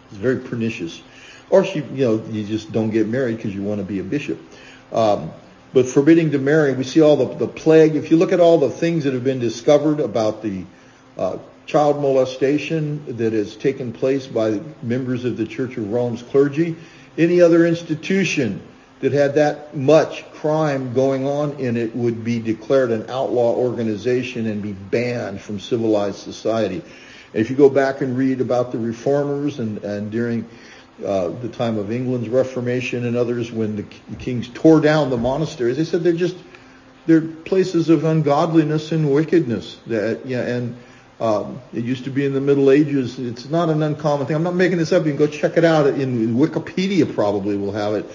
[0.09, 1.01] It's very pernicious.
[1.49, 4.03] Or she, you know, you just don't get married because you want to be a
[4.03, 4.39] bishop.
[4.91, 5.31] Um,
[5.73, 7.95] but forbidding to marry, we see all the, the plague.
[7.95, 10.63] If you look at all the things that have been discovered about the
[11.17, 16.75] uh, child molestation that has taken place by members of the Church of Rome's clergy,
[17.17, 18.61] any other institution
[18.99, 24.45] that had that much crime going on in it would be declared an outlaw organization
[24.47, 26.81] and be banned from civilized society.
[27.33, 30.47] If you go back and read about the reformers and, and during
[31.05, 35.17] uh, the time of England's Reformation and others, when the, the kings tore down the
[35.17, 36.37] monasteries, they said they're just
[37.05, 39.77] they're places of ungodliness and wickedness.
[39.87, 40.77] That yeah, and
[41.19, 43.19] um, it used to be in the Middle Ages.
[43.19, 44.35] It's not an uncommon thing.
[44.35, 45.05] I'm not making this up.
[45.05, 45.87] You can go check it out.
[45.87, 48.05] In, in Wikipedia, probably will have it.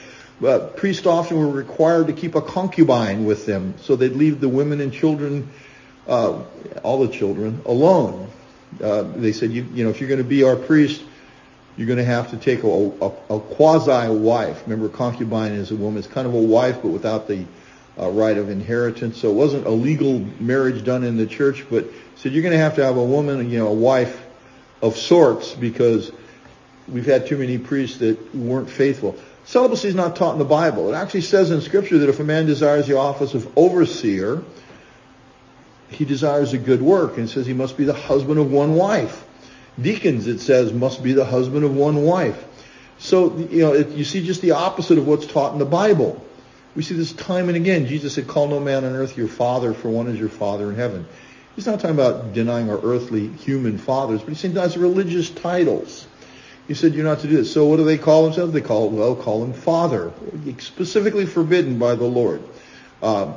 [0.41, 4.49] But priests often were required to keep a concubine with them, so they'd leave the
[4.49, 5.51] women and children,
[6.09, 6.43] uh,
[6.83, 8.31] all the children, alone.
[8.83, 11.03] Uh, they said, you, you know, if you're going to be our priest,
[11.77, 14.63] you're going to have to take a, a, a quasi-wife.
[14.63, 15.99] Remember, concubine is a woman.
[15.99, 17.45] It's kind of a wife, but without the
[17.99, 19.19] uh, right of inheritance.
[19.19, 22.59] So it wasn't a legal marriage done in the church, but said you're going to
[22.59, 24.27] have to have a woman, you know, a wife
[24.83, 26.13] of sorts because
[26.89, 29.17] we've had too many priests that weren't faithful.
[29.45, 30.93] Celibacy is not taught in the Bible.
[30.93, 34.43] It actually says in Scripture that if a man desires the office of overseer,
[35.89, 39.25] he desires a good work and says he must be the husband of one wife.
[39.81, 42.45] Deacons, it says, must be the husband of one wife.
[42.99, 46.23] So, you know, you see just the opposite of what's taught in the Bible.
[46.75, 47.87] We see this time and again.
[47.87, 50.77] Jesus said, call no man on earth your father, for one is your father in
[50.77, 51.07] heaven.
[51.57, 56.07] He's not talking about denying our earthly human fathers, but he's saying that's religious titles.
[56.69, 57.53] He said you're not to do this.
[57.53, 58.53] So what do they call themselves?
[58.53, 60.13] They call well call him father,
[60.59, 62.43] specifically forbidden by the Lord.
[63.03, 63.35] Uh,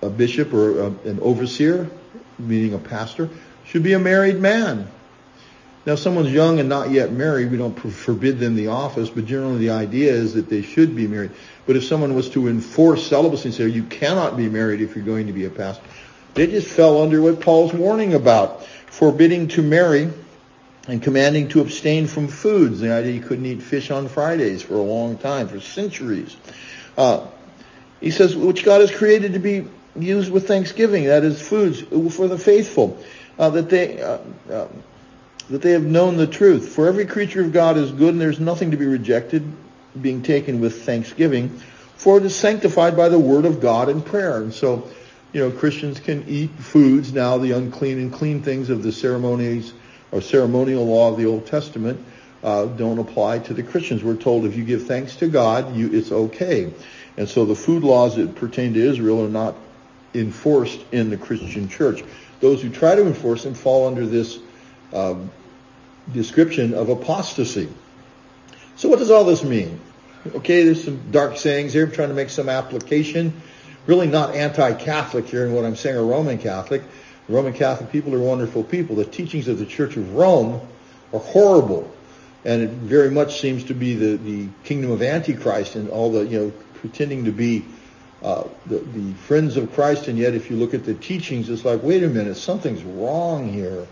[0.00, 1.90] a bishop or a, an overseer,
[2.38, 3.28] meaning a pastor,
[3.66, 4.88] should be a married man.
[5.86, 9.26] Now, if someone's young and not yet married, we don't forbid them the office, but
[9.26, 11.32] generally the idea is that they should be married.
[11.66, 15.04] But if someone was to enforce celibacy and say you cannot be married if you're
[15.04, 15.84] going to be a pastor,
[16.32, 20.10] they just fell under what Paul's warning about, forbidding to marry
[20.88, 22.80] and commanding to abstain from foods.
[22.80, 26.34] The idea you couldn't eat fish on Fridays for a long time, for centuries.
[26.96, 27.26] Uh,
[28.00, 29.66] he says, which God has created to be
[29.96, 31.82] used with thanksgiving, that is foods
[32.14, 33.02] for the faithful,
[33.38, 34.18] uh, that they uh,
[34.50, 34.68] uh,
[35.50, 36.70] that they have known the truth.
[36.70, 39.44] For every creature of God is good, and there's nothing to be rejected,
[40.00, 41.48] being taken with thanksgiving,
[41.96, 44.38] for it is sanctified by the word of God and prayer.
[44.38, 44.88] And so,
[45.32, 49.72] you know, Christians can eat foods now, the unclean and clean things of the ceremonies
[50.12, 52.04] or ceremonial law of the Old Testament
[52.42, 54.04] uh, don't apply to the Christians.
[54.04, 56.72] We're told if you give thanks to God, you, it's okay.
[57.16, 59.54] And so the food laws that pertain to Israel are not
[60.12, 62.04] enforced in the Christian church.
[62.40, 64.38] Those who try to enforce them fall under this
[64.94, 65.30] um,
[66.12, 67.68] description of apostasy.
[68.76, 69.80] So what does all this mean?
[70.34, 71.84] Okay, there's some dark sayings here.
[71.84, 73.42] I'm trying to make some application.
[73.86, 76.82] Really not anti-Catholic here in what I'm saying, or Roman Catholic.
[77.26, 78.96] The Roman Catholic people are wonderful people.
[78.96, 80.66] The teachings of the Church of Rome
[81.12, 81.90] are horrible.
[82.44, 86.26] And it very much seems to be the, the kingdom of Antichrist and all the,
[86.26, 87.64] you know, pretending to be
[88.22, 90.08] uh, the, the friends of Christ.
[90.08, 93.52] And yet if you look at the teachings, it's like, wait a minute, something's wrong
[93.52, 93.86] here.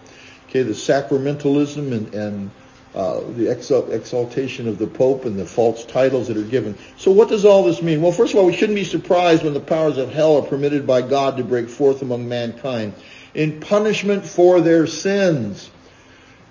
[0.52, 2.50] Okay, the sacramentalism and, and
[2.94, 6.76] uh, the exaltation of the Pope and the false titles that are given.
[6.98, 8.02] So what does all this mean?
[8.02, 10.86] Well, first of all, we shouldn't be surprised when the powers of hell are permitted
[10.86, 12.92] by God to break forth among mankind
[13.32, 15.70] in punishment for their sins.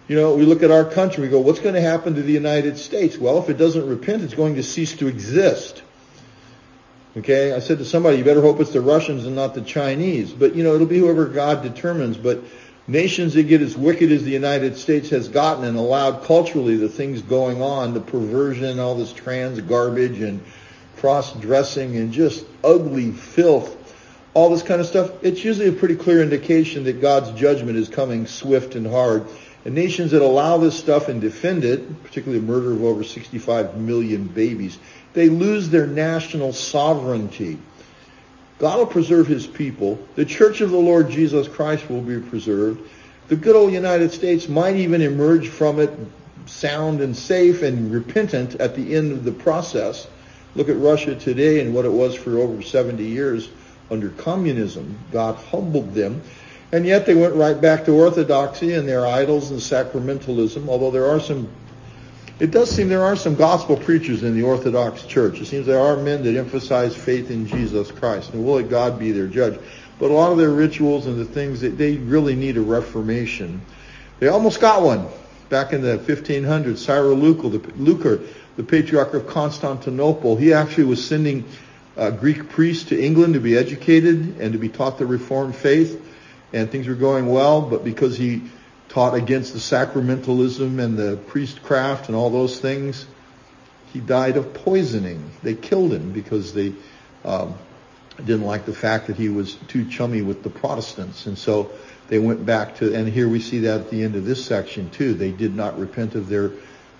[0.07, 2.33] You know, we look at our country, we go, what's going to happen to the
[2.33, 3.19] United States?
[3.19, 5.83] Well, if it doesn't repent, it's going to cease to exist.
[7.17, 10.31] Okay, I said to somebody, you better hope it's the Russians and not the Chinese.
[10.31, 12.17] But, you know, it'll be whoever God determines.
[12.17, 12.41] But
[12.91, 16.89] nations that get as wicked as the United States has gotten and allowed culturally the
[16.89, 20.43] things going on, the perversion, all this trans garbage and
[20.97, 23.77] cross-dressing and just ugly filth,
[24.33, 27.87] all this kind of stuff, it's usually a pretty clear indication that God's judgment is
[27.87, 29.25] coming swift and hard.
[29.63, 33.77] And nations that allow this stuff and defend it, particularly the murder of over 65
[33.77, 34.77] million babies,
[35.13, 37.57] they lose their national sovereignty.
[38.61, 39.97] God will preserve his people.
[40.13, 42.87] The church of the Lord Jesus Christ will be preserved.
[43.27, 45.89] The good old United States might even emerge from it
[46.45, 50.07] sound and safe and repentant at the end of the process.
[50.53, 53.49] Look at Russia today and what it was for over 70 years
[53.89, 54.95] under communism.
[55.11, 56.21] God humbled them.
[56.71, 61.07] And yet they went right back to orthodoxy and their idols and sacramentalism, although there
[61.07, 61.49] are some,
[62.41, 65.39] it does seem there are some gospel preachers in the Orthodox Church.
[65.39, 68.97] It seems there are men that emphasize faith in Jesus Christ, and will let God
[68.97, 69.59] be their judge.
[69.99, 73.61] But a lot of their rituals and the things that they really need a reformation.
[74.19, 75.07] They almost got one
[75.49, 76.79] back in the 1500s.
[76.79, 78.19] Cyril Lucar,
[78.55, 81.45] the patriarch of Constantinople, he actually was sending
[81.95, 86.03] uh, Greek priests to England to be educated and to be taught the Reformed faith
[86.53, 88.41] and things were going well, but because he
[88.91, 93.05] taught against the sacramentalism and the priestcraft and all those things,
[93.93, 95.31] he died of poisoning.
[95.43, 96.73] They killed him because they
[97.23, 97.55] um,
[98.17, 101.25] didn't like the fact that he was too chummy with the Protestants.
[101.25, 101.71] And so
[102.09, 104.89] they went back to, and here we see that at the end of this section
[104.89, 105.13] too.
[105.13, 106.51] They did not repent of their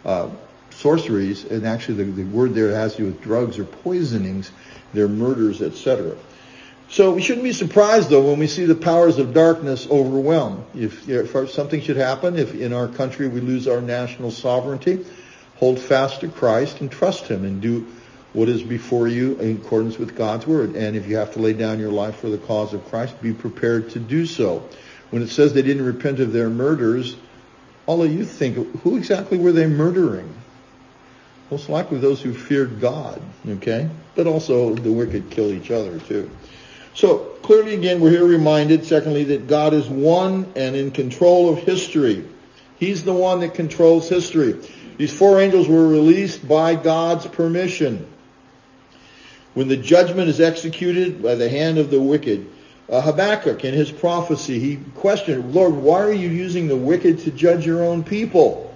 [0.06, 0.30] uh,
[0.69, 4.49] sorceries, and actually the, the word there has to do with drugs or poisonings,
[4.93, 6.15] their murders, etc.
[6.91, 10.65] So we shouldn't be surprised though when we see the powers of darkness overwhelm.
[10.75, 15.06] If, if something should happen, if in our country we lose our national sovereignty,
[15.56, 17.88] hold fast to Christ and trust Him and do
[18.34, 20.75] what is before you in accordance with God's word.
[20.75, 23.32] And if you have to lay down your life for the cause of Christ, be
[23.32, 24.67] prepared to do so.
[25.12, 27.15] When it says they didn't repent of their murders,
[27.86, 30.34] all of you think, who exactly were they murdering?
[31.49, 33.89] Most likely those who feared God, okay?
[34.15, 36.30] But also the wicked kill each other too.
[36.93, 41.60] So clearly again, we're here reminded, secondly, that God is one and in control of
[41.60, 42.27] history.
[42.77, 44.60] He's the one that controls history.
[44.97, 48.08] These four angels were released by God's permission.
[49.54, 52.49] When the judgment is executed by the hand of the wicked,
[52.89, 57.32] uh, Habakkuk in his prophecy, he questioned, Lord, why are you using the wicked to
[57.32, 58.73] judge your own people?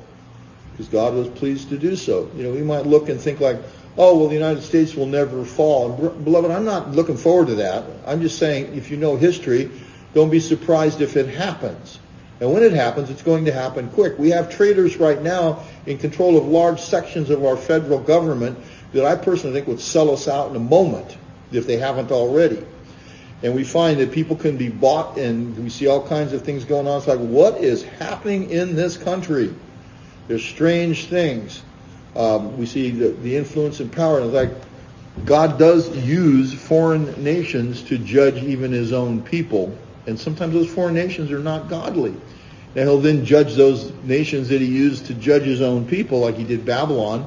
[0.71, 2.29] Because God was pleased to do so.
[2.35, 3.57] You know, we might look and think like,
[3.97, 5.89] oh, well, the United States will never fall.
[6.23, 7.85] Beloved, I'm not looking forward to that.
[8.05, 9.71] I'm just saying, if you know history,
[10.13, 11.99] don't be surprised if it happens.
[12.41, 14.19] And when it happens, it's going to happen quick.
[14.19, 18.57] We have traitors right now in control of large sections of our federal government
[18.91, 21.17] that I personally think would sell us out in a moment
[21.51, 22.65] if they haven't already.
[23.43, 26.65] And we find that people can be bought and we see all kinds of things
[26.65, 26.97] going on.
[26.97, 29.53] It's like, what is happening in this country?
[30.27, 31.61] There's strange things.
[32.15, 34.21] Um, we see the, the influence and power.
[34.21, 34.51] It's like
[35.25, 39.77] God does use foreign nations to judge even his own people.
[40.07, 42.15] And sometimes those foreign nations are not godly.
[42.75, 46.35] And he'll then judge those nations that he used to judge his own people, like
[46.35, 47.25] he did Babylon.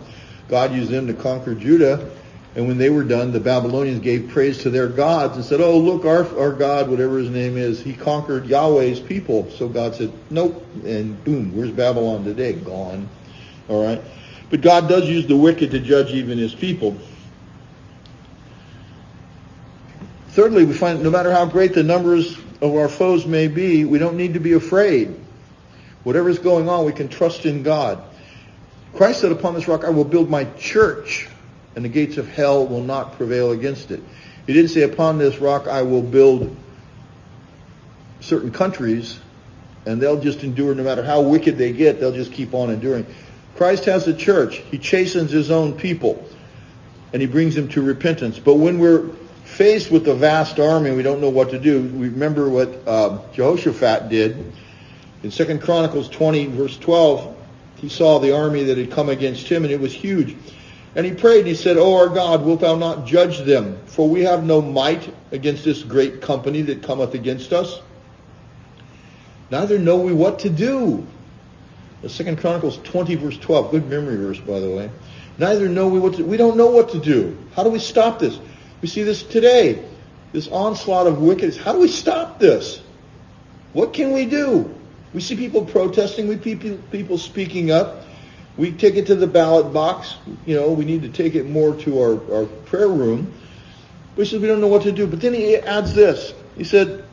[0.48, 2.11] God used them to conquer Judah.
[2.55, 5.79] And when they were done, the Babylonians gave praise to their gods and said, oh,
[5.79, 9.50] look, our, our God, whatever his name is, he conquered Yahweh's people.
[9.52, 10.67] So God said, nope.
[10.85, 12.54] And boom, where's Babylon today?
[12.54, 13.08] Gone.
[13.69, 14.02] All right.
[14.51, 16.96] But God does use the wicked to judge even his people.
[20.31, 23.99] Thirdly, we find no matter how great the numbers of our foes may be, we
[23.99, 25.15] don't need to be afraid.
[26.05, 28.03] Whatever's going on, we can trust in God.
[28.94, 31.29] Christ said, upon this rock I will build my church,
[31.77, 34.01] and the gates of hell will not prevail against it.
[34.46, 36.57] He didn't say, upon this rock I will build
[38.21, 39.21] certain countries,
[39.87, 43.07] and they'll just endure no matter how wicked they get, they'll just keep on enduring.
[43.59, 44.63] Christ has a church.
[44.71, 46.25] He chastens his own people.
[47.13, 48.38] and he brings them to repentance.
[48.38, 49.09] But when we're
[49.44, 52.69] faced with a vast army and we don't know what to do, we remember what
[52.87, 54.52] uh, Jehoshaphat did.
[55.23, 57.35] In 2 Chronicles 20, verse 12,
[57.77, 60.37] he saw the army that had come against him, and it was huge.
[60.94, 63.79] And he prayed, and he said, O our God, wilt thou not judge them?
[63.87, 67.81] For we have no might against this great company that cometh against us.
[69.50, 71.06] Neither know we what to do.
[72.07, 73.71] Second Chronicles 20 verse 12.
[73.73, 74.90] Good memory verse, by the way.
[75.38, 77.37] Neither know we what to, we don't know what to do.
[77.55, 78.38] How do we stop this?
[78.81, 79.85] We see this today.
[80.33, 81.57] This onslaught of wickedness.
[81.57, 82.83] How do we stop this?
[83.73, 84.75] What can we do?
[85.15, 86.29] We see people protesting.
[86.29, 88.05] We people people speaking up.
[88.57, 90.17] We take it to the ballot box.
[90.44, 93.33] You know, we need to take it more to our, our prayer room.
[94.17, 95.07] We said we don't know what to do.
[95.07, 96.35] But then he adds this.
[96.57, 97.05] He said,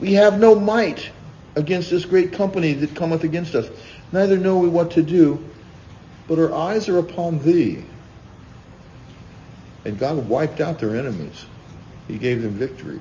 [0.00, 1.10] we have no might
[1.58, 3.68] against this great company that cometh against us.
[4.12, 5.44] Neither know we what to do,
[6.28, 7.84] but our eyes are upon thee.
[9.84, 11.44] And God wiped out their enemies.
[12.06, 13.00] He gave them victory.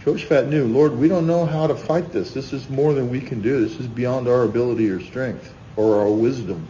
[0.00, 2.34] Jehoshaphat knew, Lord, we don't know how to fight this.
[2.34, 3.60] This is more than we can do.
[3.66, 6.66] This is beyond our ability or strength or our wisdom.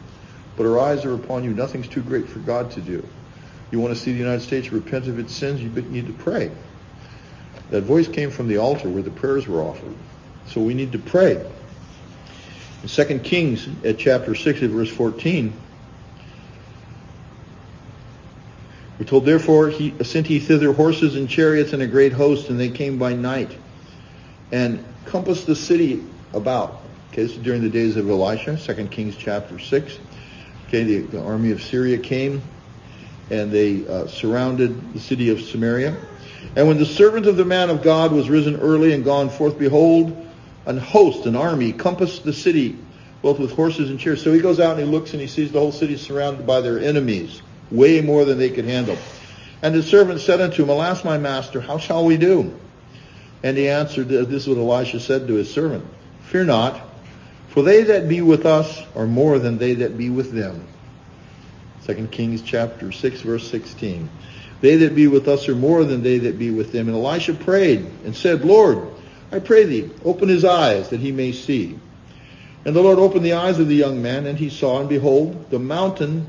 [0.56, 1.54] But our eyes are upon you.
[1.54, 3.02] Nothing's too great for God to do.
[3.70, 6.50] You want to see the United States repent of its sins, you need to pray.
[7.70, 9.94] That voice came from the altar where the prayers were offered.
[10.48, 11.44] So we need to pray.
[12.82, 15.52] In 2 Kings at chapter 6 at verse 14,
[18.98, 22.58] we're told, Therefore he sent he thither horses and chariots and a great host, and
[22.58, 23.56] they came by night
[24.50, 26.82] and compassed the city about.
[27.12, 29.98] Okay, this is during the days of Elisha, 2 Kings chapter 6.
[30.68, 32.42] Okay, the, the army of Syria came
[33.30, 35.96] and they uh, surrounded the city of Samaria.
[36.56, 39.58] And when the servant of the man of God was risen early and gone forth,
[39.58, 40.28] behold,
[40.66, 42.78] an host, an army, compassed the city,
[43.20, 44.22] both with horses and chariots.
[44.22, 46.60] So he goes out and he looks and he sees the whole city surrounded by
[46.60, 48.96] their enemies, way more than they could handle.
[49.62, 52.58] And his servant said unto him, Alas, my master, how shall we do?
[53.42, 55.84] And he answered, this is what Elisha said to his servant,
[56.24, 56.80] Fear not,
[57.48, 60.66] for they that be with us are more than they that be with them.
[61.86, 64.08] 2 Kings chapter 6, verse 16.
[64.60, 66.88] They that be with us are more than they that be with them.
[66.88, 68.86] And Elisha prayed and said, Lord,
[69.32, 71.78] I pray thee, open his eyes that he may see.
[72.64, 75.50] And the Lord opened the eyes of the young man, and he saw, and behold,
[75.50, 76.26] the mountain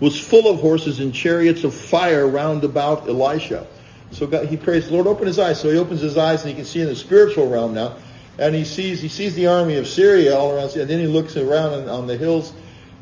[0.00, 3.66] was full of horses and chariots of fire round about Elisha.
[4.10, 5.60] So God, he prays, Lord, open his eyes.
[5.60, 7.96] So he opens his eyes, and he can see in the spiritual realm now.
[8.38, 11.36] And he sees he sees the army of Syria all around, and then he looks
[11.36, 12.52] around on, on the hills,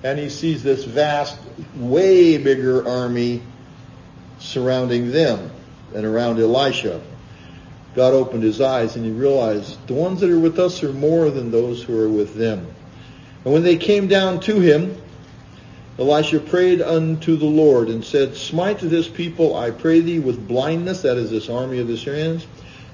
[0.03, 1.39] and he sees this vast,
[1.77, 3.43] way bigger army
[4.39, 5.51] surrounding them
[5.95, 7.01] and around Elisha.
[7.95, 11.31] God opened his eyes and he realized the ones that are with us are more
[11.31, 12.67] than those who are with them.
[13.45, 14.97] And when they came down to him,
[15.99, 21.03] Elisha prayed unto the Lord and said, Smite this people, I pray thee, with blindness,
[21.03, 22.47] that is this army of the Syrians.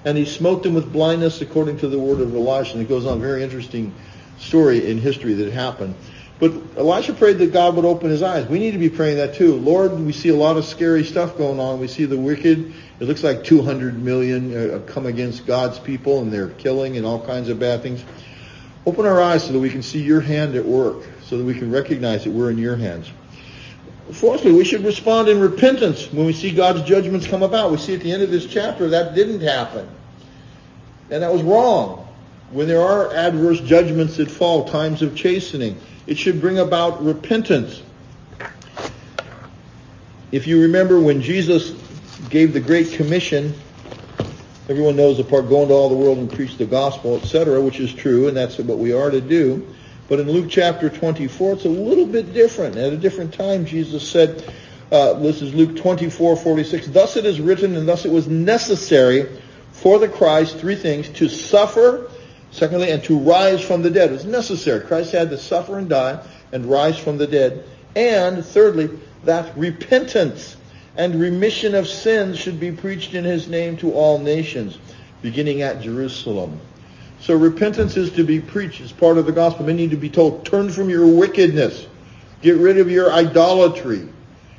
[0.05, 2.75] And he smote them with blindness according to the word of Elisha.
[2.75, 3.95] And it goes on, very interesting
[4.39, 5.95] story in history that happened.
[6.41, 8.47] But Elisha prayed that God would open his eyes.
[8.47, 9.57] We need to be praying that too.
[9.57, 11.81] Lord, we see a lot of scary stuff going on.
[11.81, 12.73] We see the wicked.
[13.01, 17.25] It looks like 200 million uh, come against God's people and they're killing and all
[17.25, 18.05] kinds of bad things.
[18.87, 21.55] Open our eyes so that we can see your hand at work, so that we
[21.55, 23.11] can recognize that we're in your hands.
[24.13, 27.71] Fourthly, we should respond in repentance when we see God's judgments come about.
[27.71, 29.89] We see at the end of this chapter that didn't happen.
[31.11, 31.98] And that was wrong.
[32.51, 37.83] When there are adverse judgments that fall, times of chastening, it should bring about repentance.
[40.33, 41.73] If you remember when Jesus
[42.31, 43.55] gave the Great Commission,
[44.71, 47.81] everyone knows the part, go into all the world and preach the gospel, etc., which
[47.81, 49.67] is true, and that's what we are to do.
[50.09, 52.77] But in Luke chapter 24, it's a little bit different.
[52.77, 54.43] At a different time, Jesus said,
[54.91, 59.29] uh, this is Luke 24, 46, Thus it is written, and thus it was necessary
[59.73, 62.11] for the Christ, three things, to suffer
[62.51, 64.11] Secondly, and to rise from the dead.
[64.11, 64.81] It was necessary.
[64.81, 67.65] Christ had to suffer and die and rise from the dead.
[67.95, 68.91] And thirdly,
[69.25, 70.57] that repentance
[70.97, 74.79] and remission of sins should be preached in his name to all nations,
[75.23, 76.61] beginning at Jerusalem.
[77.21, 79.67] So repentance is to be preached as part of the gospel.
[79.67, 81.87] Many need to be told, turn from your wickedness.
[82.43, 84.09] Get rid of your idolatry.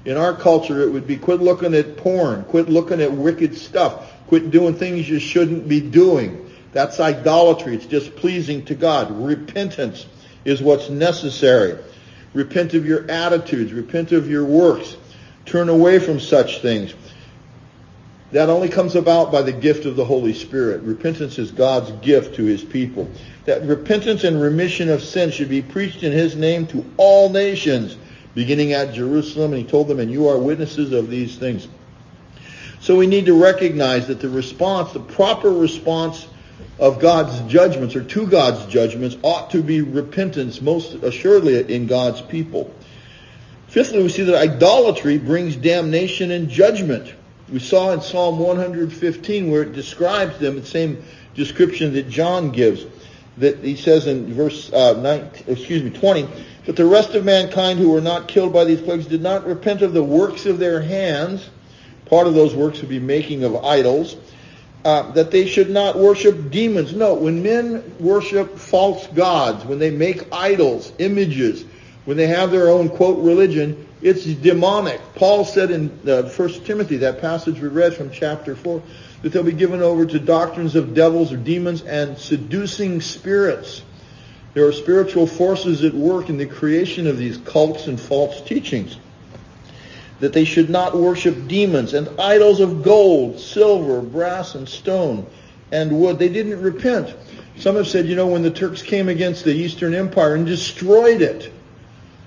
[0.06, 2.44] In our culture, it would be quit looking at porn.
[2.46, 4.12] Quit looking at wicked stuff.
[4.28, 6.49] Quit doing things you shouldn't be doing.
[6.72, 7.76] That's idolatry.
[7.76, 9.12] It's displeasing to God.
[9.12, 10.06] Repentance
[10.46, 11.78] is what's necessary.
[12.34, 13.74] Repent of your attitudes.
[13.74, 14.96] Repent of your works.
[15.46, 16.94] Turn away from such things.
[18.32, 20.84] That only comes about by the gift of the Holy Spirit.
[20.84, 23.10] Repentance is God's gift to his people.
[23.46, 27.98] That repentance and remission of sin should be preached in his name to all nations,
[28.36, 31.68] beginning at Jerusalem, and he told them, and you are witnesses of these things.
[32.82, 36.28] So we need to recognize that the response, the proper response
[36.80, 42.22] of God's judgments or to God's judgments ought to be repentance most assuredly in God's
[42.22, 42.74] people.
[43.68, 47.14] Fifthly, we see that idolatry brings damnation and judgment.
[47.52, 51.04] We saw in Psalm 115 where it describes them, the same
[51.36, 52.86] description that John gives.
[53.38, 56.28] That he says in verse uh, 19, excuse me, 20,
[56.66, 59.82] but the rest of mankind who were not killed by these plagues did not repent
[59.82, 61.50] of the works of their hands.
[62.06, 64.18] Part of those works would be making of idols
[64.86, 66.94] uh, that they should not worship demons.
[66.94, 71.66] No, when men worship false gods, when they make idols, images,
[72.06, 75.02] when they have their own quote religion, it's demonic.
[75.16, 78.82] Paul said in uh, 1 Timothy, that passage we read from chapter 4,
[79.22, 83.82] that they'll be given over to doctrines of devils or demons and seducing spirits.
[84.54, 88.98] There are spiritual forces at work in the creation of these cults and false teachings
[90.20, 95.26] that they should not worship demons and idols of gold, silver, brass, and stone,
[95.72, 96.20] and wood.
[96.20, 97.16] They didn't repent.
[97.58, 101.22] Some have said, you know, when the Turks came against the Eastern Empire and destroyed
[101.22, 101.52] it,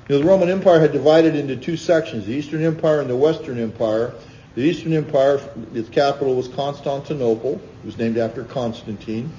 [0.08, 3.16] you know, the Roman Empire had divided into two sections, the Eastern Empire and the
[3.16, 4.14] Western Empire.
[4.54, 5.40] The Eastern Empire,
[5.72, 7.54] its capital was Constantinople.
[7.54, 9.32] It was named after Constantine.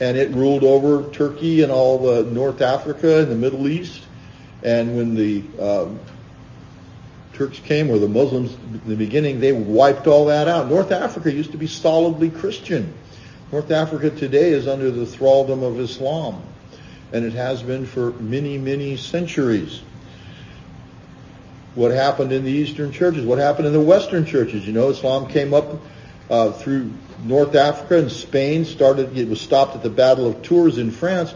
[0.00, 4.02] And it ruled over Turkey and all the North Africa and the Middle East.
[4.62, 6.00] And when the um,
[7.34, 10.68] Turks came, or the Muslims in the beginning, they wiped all that out.
[10.68, 12.94] North Africa used to be solidly Christian.
[13.52, 16.42] North Africa today is under the thraldom of Islam,
[17.12, 19.82] and it has been for many, many centuries.
[21.74, 23.24] What happened in the Eastern churches?
[23.24, 24.66] What happened in the Western churches?
[24.66, 25.80] You know, Islam came up
[26.30, 26.92] uh, through
[27.24, 28.64] North Africa and Spain.
[28.64, 29.18] Started.
[29.18, 31.34] It was stopped at the Battle of Tours in France.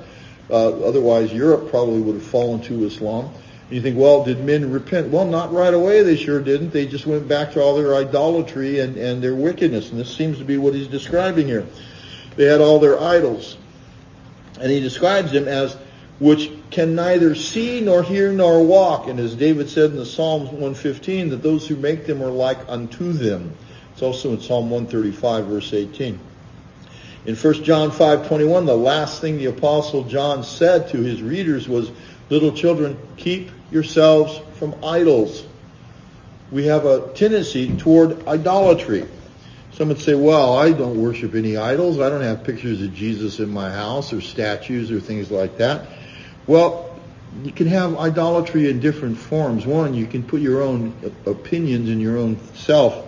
[0.49, 3.31] Uh, otherwise, Europe probably would have fallen to Islam.
[3.71, 5.09] You think, well, did men repent?
[5.09, 6.03] Well, not right away.
[6.03, 6.71] They sure didn't.
[6.71, 9.91] They just went back to all their idolatry and, and their wickedness.
[9.91, 11.67] And this seems to be what he's describing here.
[12.37, 13.59] They had all their idols.
[14.59, 15.77] And he describes them as
[16.19, 19.07] which can neither see nor hear nor walk.
[19.07, 22.59] And as David said in the Psalms 115, that those who make them are like
[22.69, 23.55] unto them.
[23.93, 26.19] It's also in Psalm 135 verse 18.
[27.27, 31.91] In 1 John 5:21, the last thing the apostle John said to his readers was,
[32.31, 35.45] "Little children, keep yourselves from idols.
[36.51, 39.07] We have a tendency toward idolatry.
[39.73, 42.01] Some would say, well, I don't worship any idols.
[42.01, 45.87] I don't have pictures of Jesus in my house or statues or things like that.
[46.47, 46.99] Well,
[47.45, 49.67] you can have idolatry in different forms.
[49.67, 50.95] One, you can put your own
[51.27, 53.07] opinions in your own self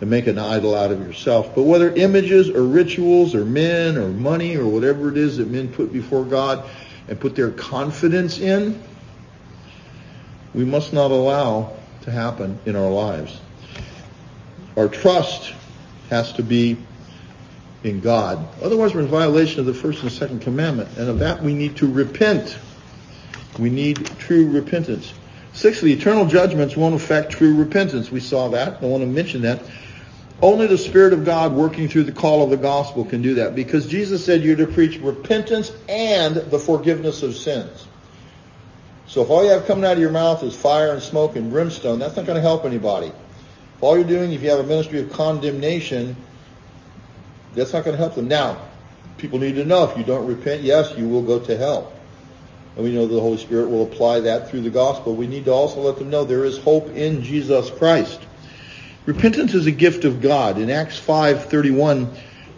[0.00, 1.54] and make an idol out of yourself.
[1.54, 5.72] But whether images or rituals or men or money or whatever it is that men
[5.72, 6.68] put before God
[7.08, 8.82] and put their confidence in,
[10.54, 13.40] we must not allow to happen in our lives.
[14.76, 15.54] Our trust
[16.10, 16.76] has to be
[17.84, 18.46] in God.
[18.62, 20.96] Otherwise, we're in violation of the first and second commandment.
[20.96, 22.58] And of that, we need to repent.
[23.58, 25.12] We need true repentance.
[25.52, 28.10] Sixthly, eternal judgments won't affect true repentance.
[28.10, 28.82] We saw that.
[28.82, 29.62] I want to mention that.
[30.42, 33.54] Only the Spirit of God working through the call of the gospel can do that
[33.54, 37.86] because Jesus said you're to preach repentance and the forgiveness of sins.
[39.06, 41.48] So if all you have coming out of your mouth is fire and smoke and
[41.48, 43.06] brimstone, that's not going to help anybody.
[43.06, 46.16] If all you're doing, if you have a ministry of condemnation,
[47.54, 48.26] that's not going to help them.
[48.26, 48.56] Now,
[49.18, 51.92] people need to know if you don't repent, yes, you will go to hell.
[52.74, 55.14] And we know the Holy Spirit will apply that through the gospel.
[55.14, 58.20] We need to also let them know there is hope in Jesus Christ.
[59.04, 60.58] Repentance is a gift of God.
[60.58, 62.08] In Acts 5:31,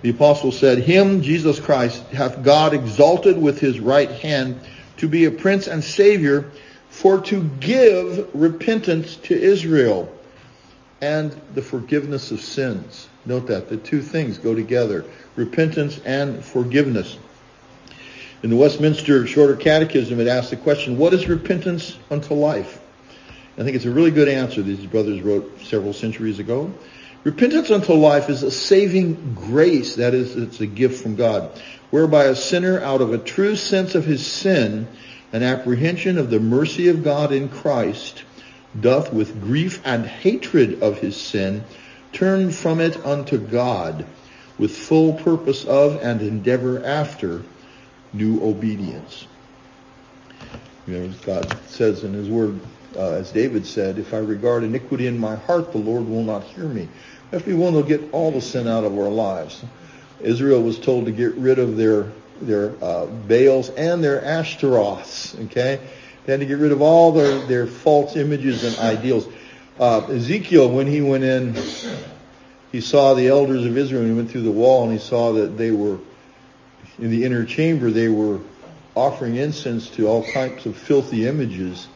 [0.03, 4.57] the apostle said, "Him, Jesus Christ, hath God exalted with his right hand
[4.99, 6.45] to be a prince and savior
[6.90, 10.12] for to give repentance to Israel
[11.01, 13.09] and the forgiveness of sins.
[13.26, 15.05] Note that the two things go together,
[15.36, 17.16] repentance and forgiveness.
[18.42, 22.80] In the Westminster Shorter Catechism, it asks the question, what is repentance unto life?
[23.57, 26.72] I think it's a really good answer these brothers wrote several centuries ago.
[27.22, 31.50] Repentance unto life is a saving grace, that is, it's a gift from God
[31.90, 34.88] whereby a sinner out of a true sense of his sin
[35.32, 38.24] and apprehension of the mercy of God in Christ
[38.80, 41.62] doth with grief and hatred of his sin
[42.12, 44.05] turn from it unto God
[44.59, 47.42] with full purpose of and endeavor after
[48.12, 49.26] new obedience.
[50.86, 52.61] You know, God says in his word,
[52.97, 56.45] uh, as David said, if I regard iniquity in my heart, the Lord will not
[56.45, 56.82] hear me.
[56.82, 59.64] If we have to be willing to get all the sin out of our lives.
[60.20, 65.34] Israel was told to get rid of their their uh, Baals and their Ashtaroths.
[65.47, 65.80] Okay,
[66.24, 69.26] They had to get rid of all their, their false images and ideals.
[69.78, 71.55] Uh, Ezekiel, when he went in,
[72.72, 74.05] he saw the elders of Israel.
[74.05, 75.99] He went through the wall and he saw that they were
[76.99, 77.90] in the inner chamber.
[77.90, 78.40] They were
[78.95, 81.88] offering incense to all types of filthy images.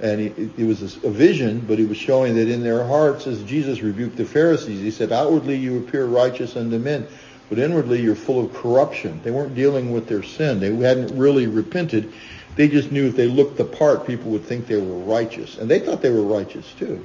[0.00, 3.42] And it, it was a vision, but it was showing that in their hearts, as
[3.44, 7.06] Jesus rebuked the Pharisees, he said, outwardly you appear righteous unto men,
[7.48, 9.20] but inwardly you're full of corruption.
[9.22, 10.60] They weren't dealing with their sin.
[10.60, 12.12] They hadn't really repented.
[12.56, 15.56] They just knew if they looked the part, people would think they were righteous.
[15.56, 17.04] And they thought they were righteous too.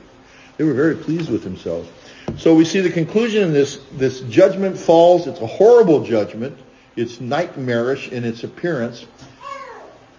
[0.57, 1.89] They were very pleased with themselves.
[2.37, 5.27] So we see the conclusion in this, this judgment falls.
[5.27, 6.57] It's a horrible judgment.
[6.95, 9.05] It's nightmarish in its appearance.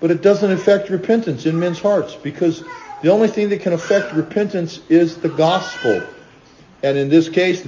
[0.03, 2.65] But it doesn't affect repentance in men's hearts because
[3.03, 6.13] the only thing that can affect repentance is the gospel.
[6.83, 7.65] And in this case,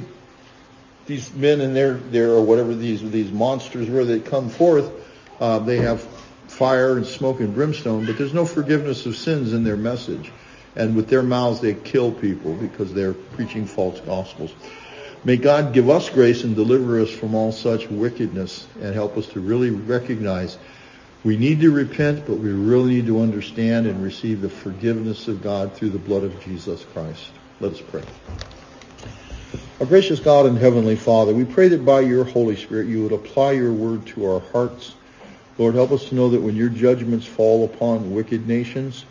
[1.06, 4.90] these men and their, their or whatever these, these monsters were that come forth,
[5.40, 6.02] uh, they have
[6.48, 10.32] fire and smoke and brimstone, but there's no forgiveness of sins in their message.
[10.74, 14.52] And with their mouths they kill people because they're preaching false gospels.
[15.22, 19.28] May God give us grace and deliver us from all such wickedness and help us
[19.28, 20.58] to really recognize
[21.24, 25.42] we need to repent, but we really need to understand and receive the forgiveness of
[25.42, 27.30] God through the blood of Jesus Christ.
[27.60, 28.02] Let us pray.
[29.80, 33.12] Our gracious God and Heavenly Father, we pray that by your Holy Spirit you would
[33.12, 34.94] apply your word to our hearts.
[35.56, 39.04] Lord, help us to know that when your judgments fall upon wicked nations,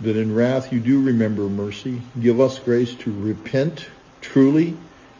[0.00, 2.02] that in wrath you do remember mercy.
[2.20, 3.86] Give us grace to repent
[4.20, 4.76] truly,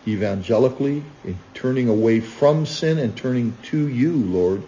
[0.07, 4.63] evangelically, in turning away from sin and turning to you, Lord,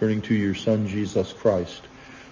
[0.00, 1.82] turning to your Son, Jesus Christ.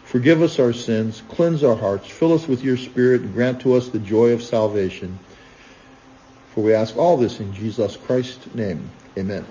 [0.05, 3.75] Forgive us our sins, cleanse our hearts, fill us with your Spirit, and grant to
[3.75, 5.19] us the joy of salvation.
[6.55, 8.89] For we ask all this in Jesus Christ's name.
[9.19, 9.45] Amen.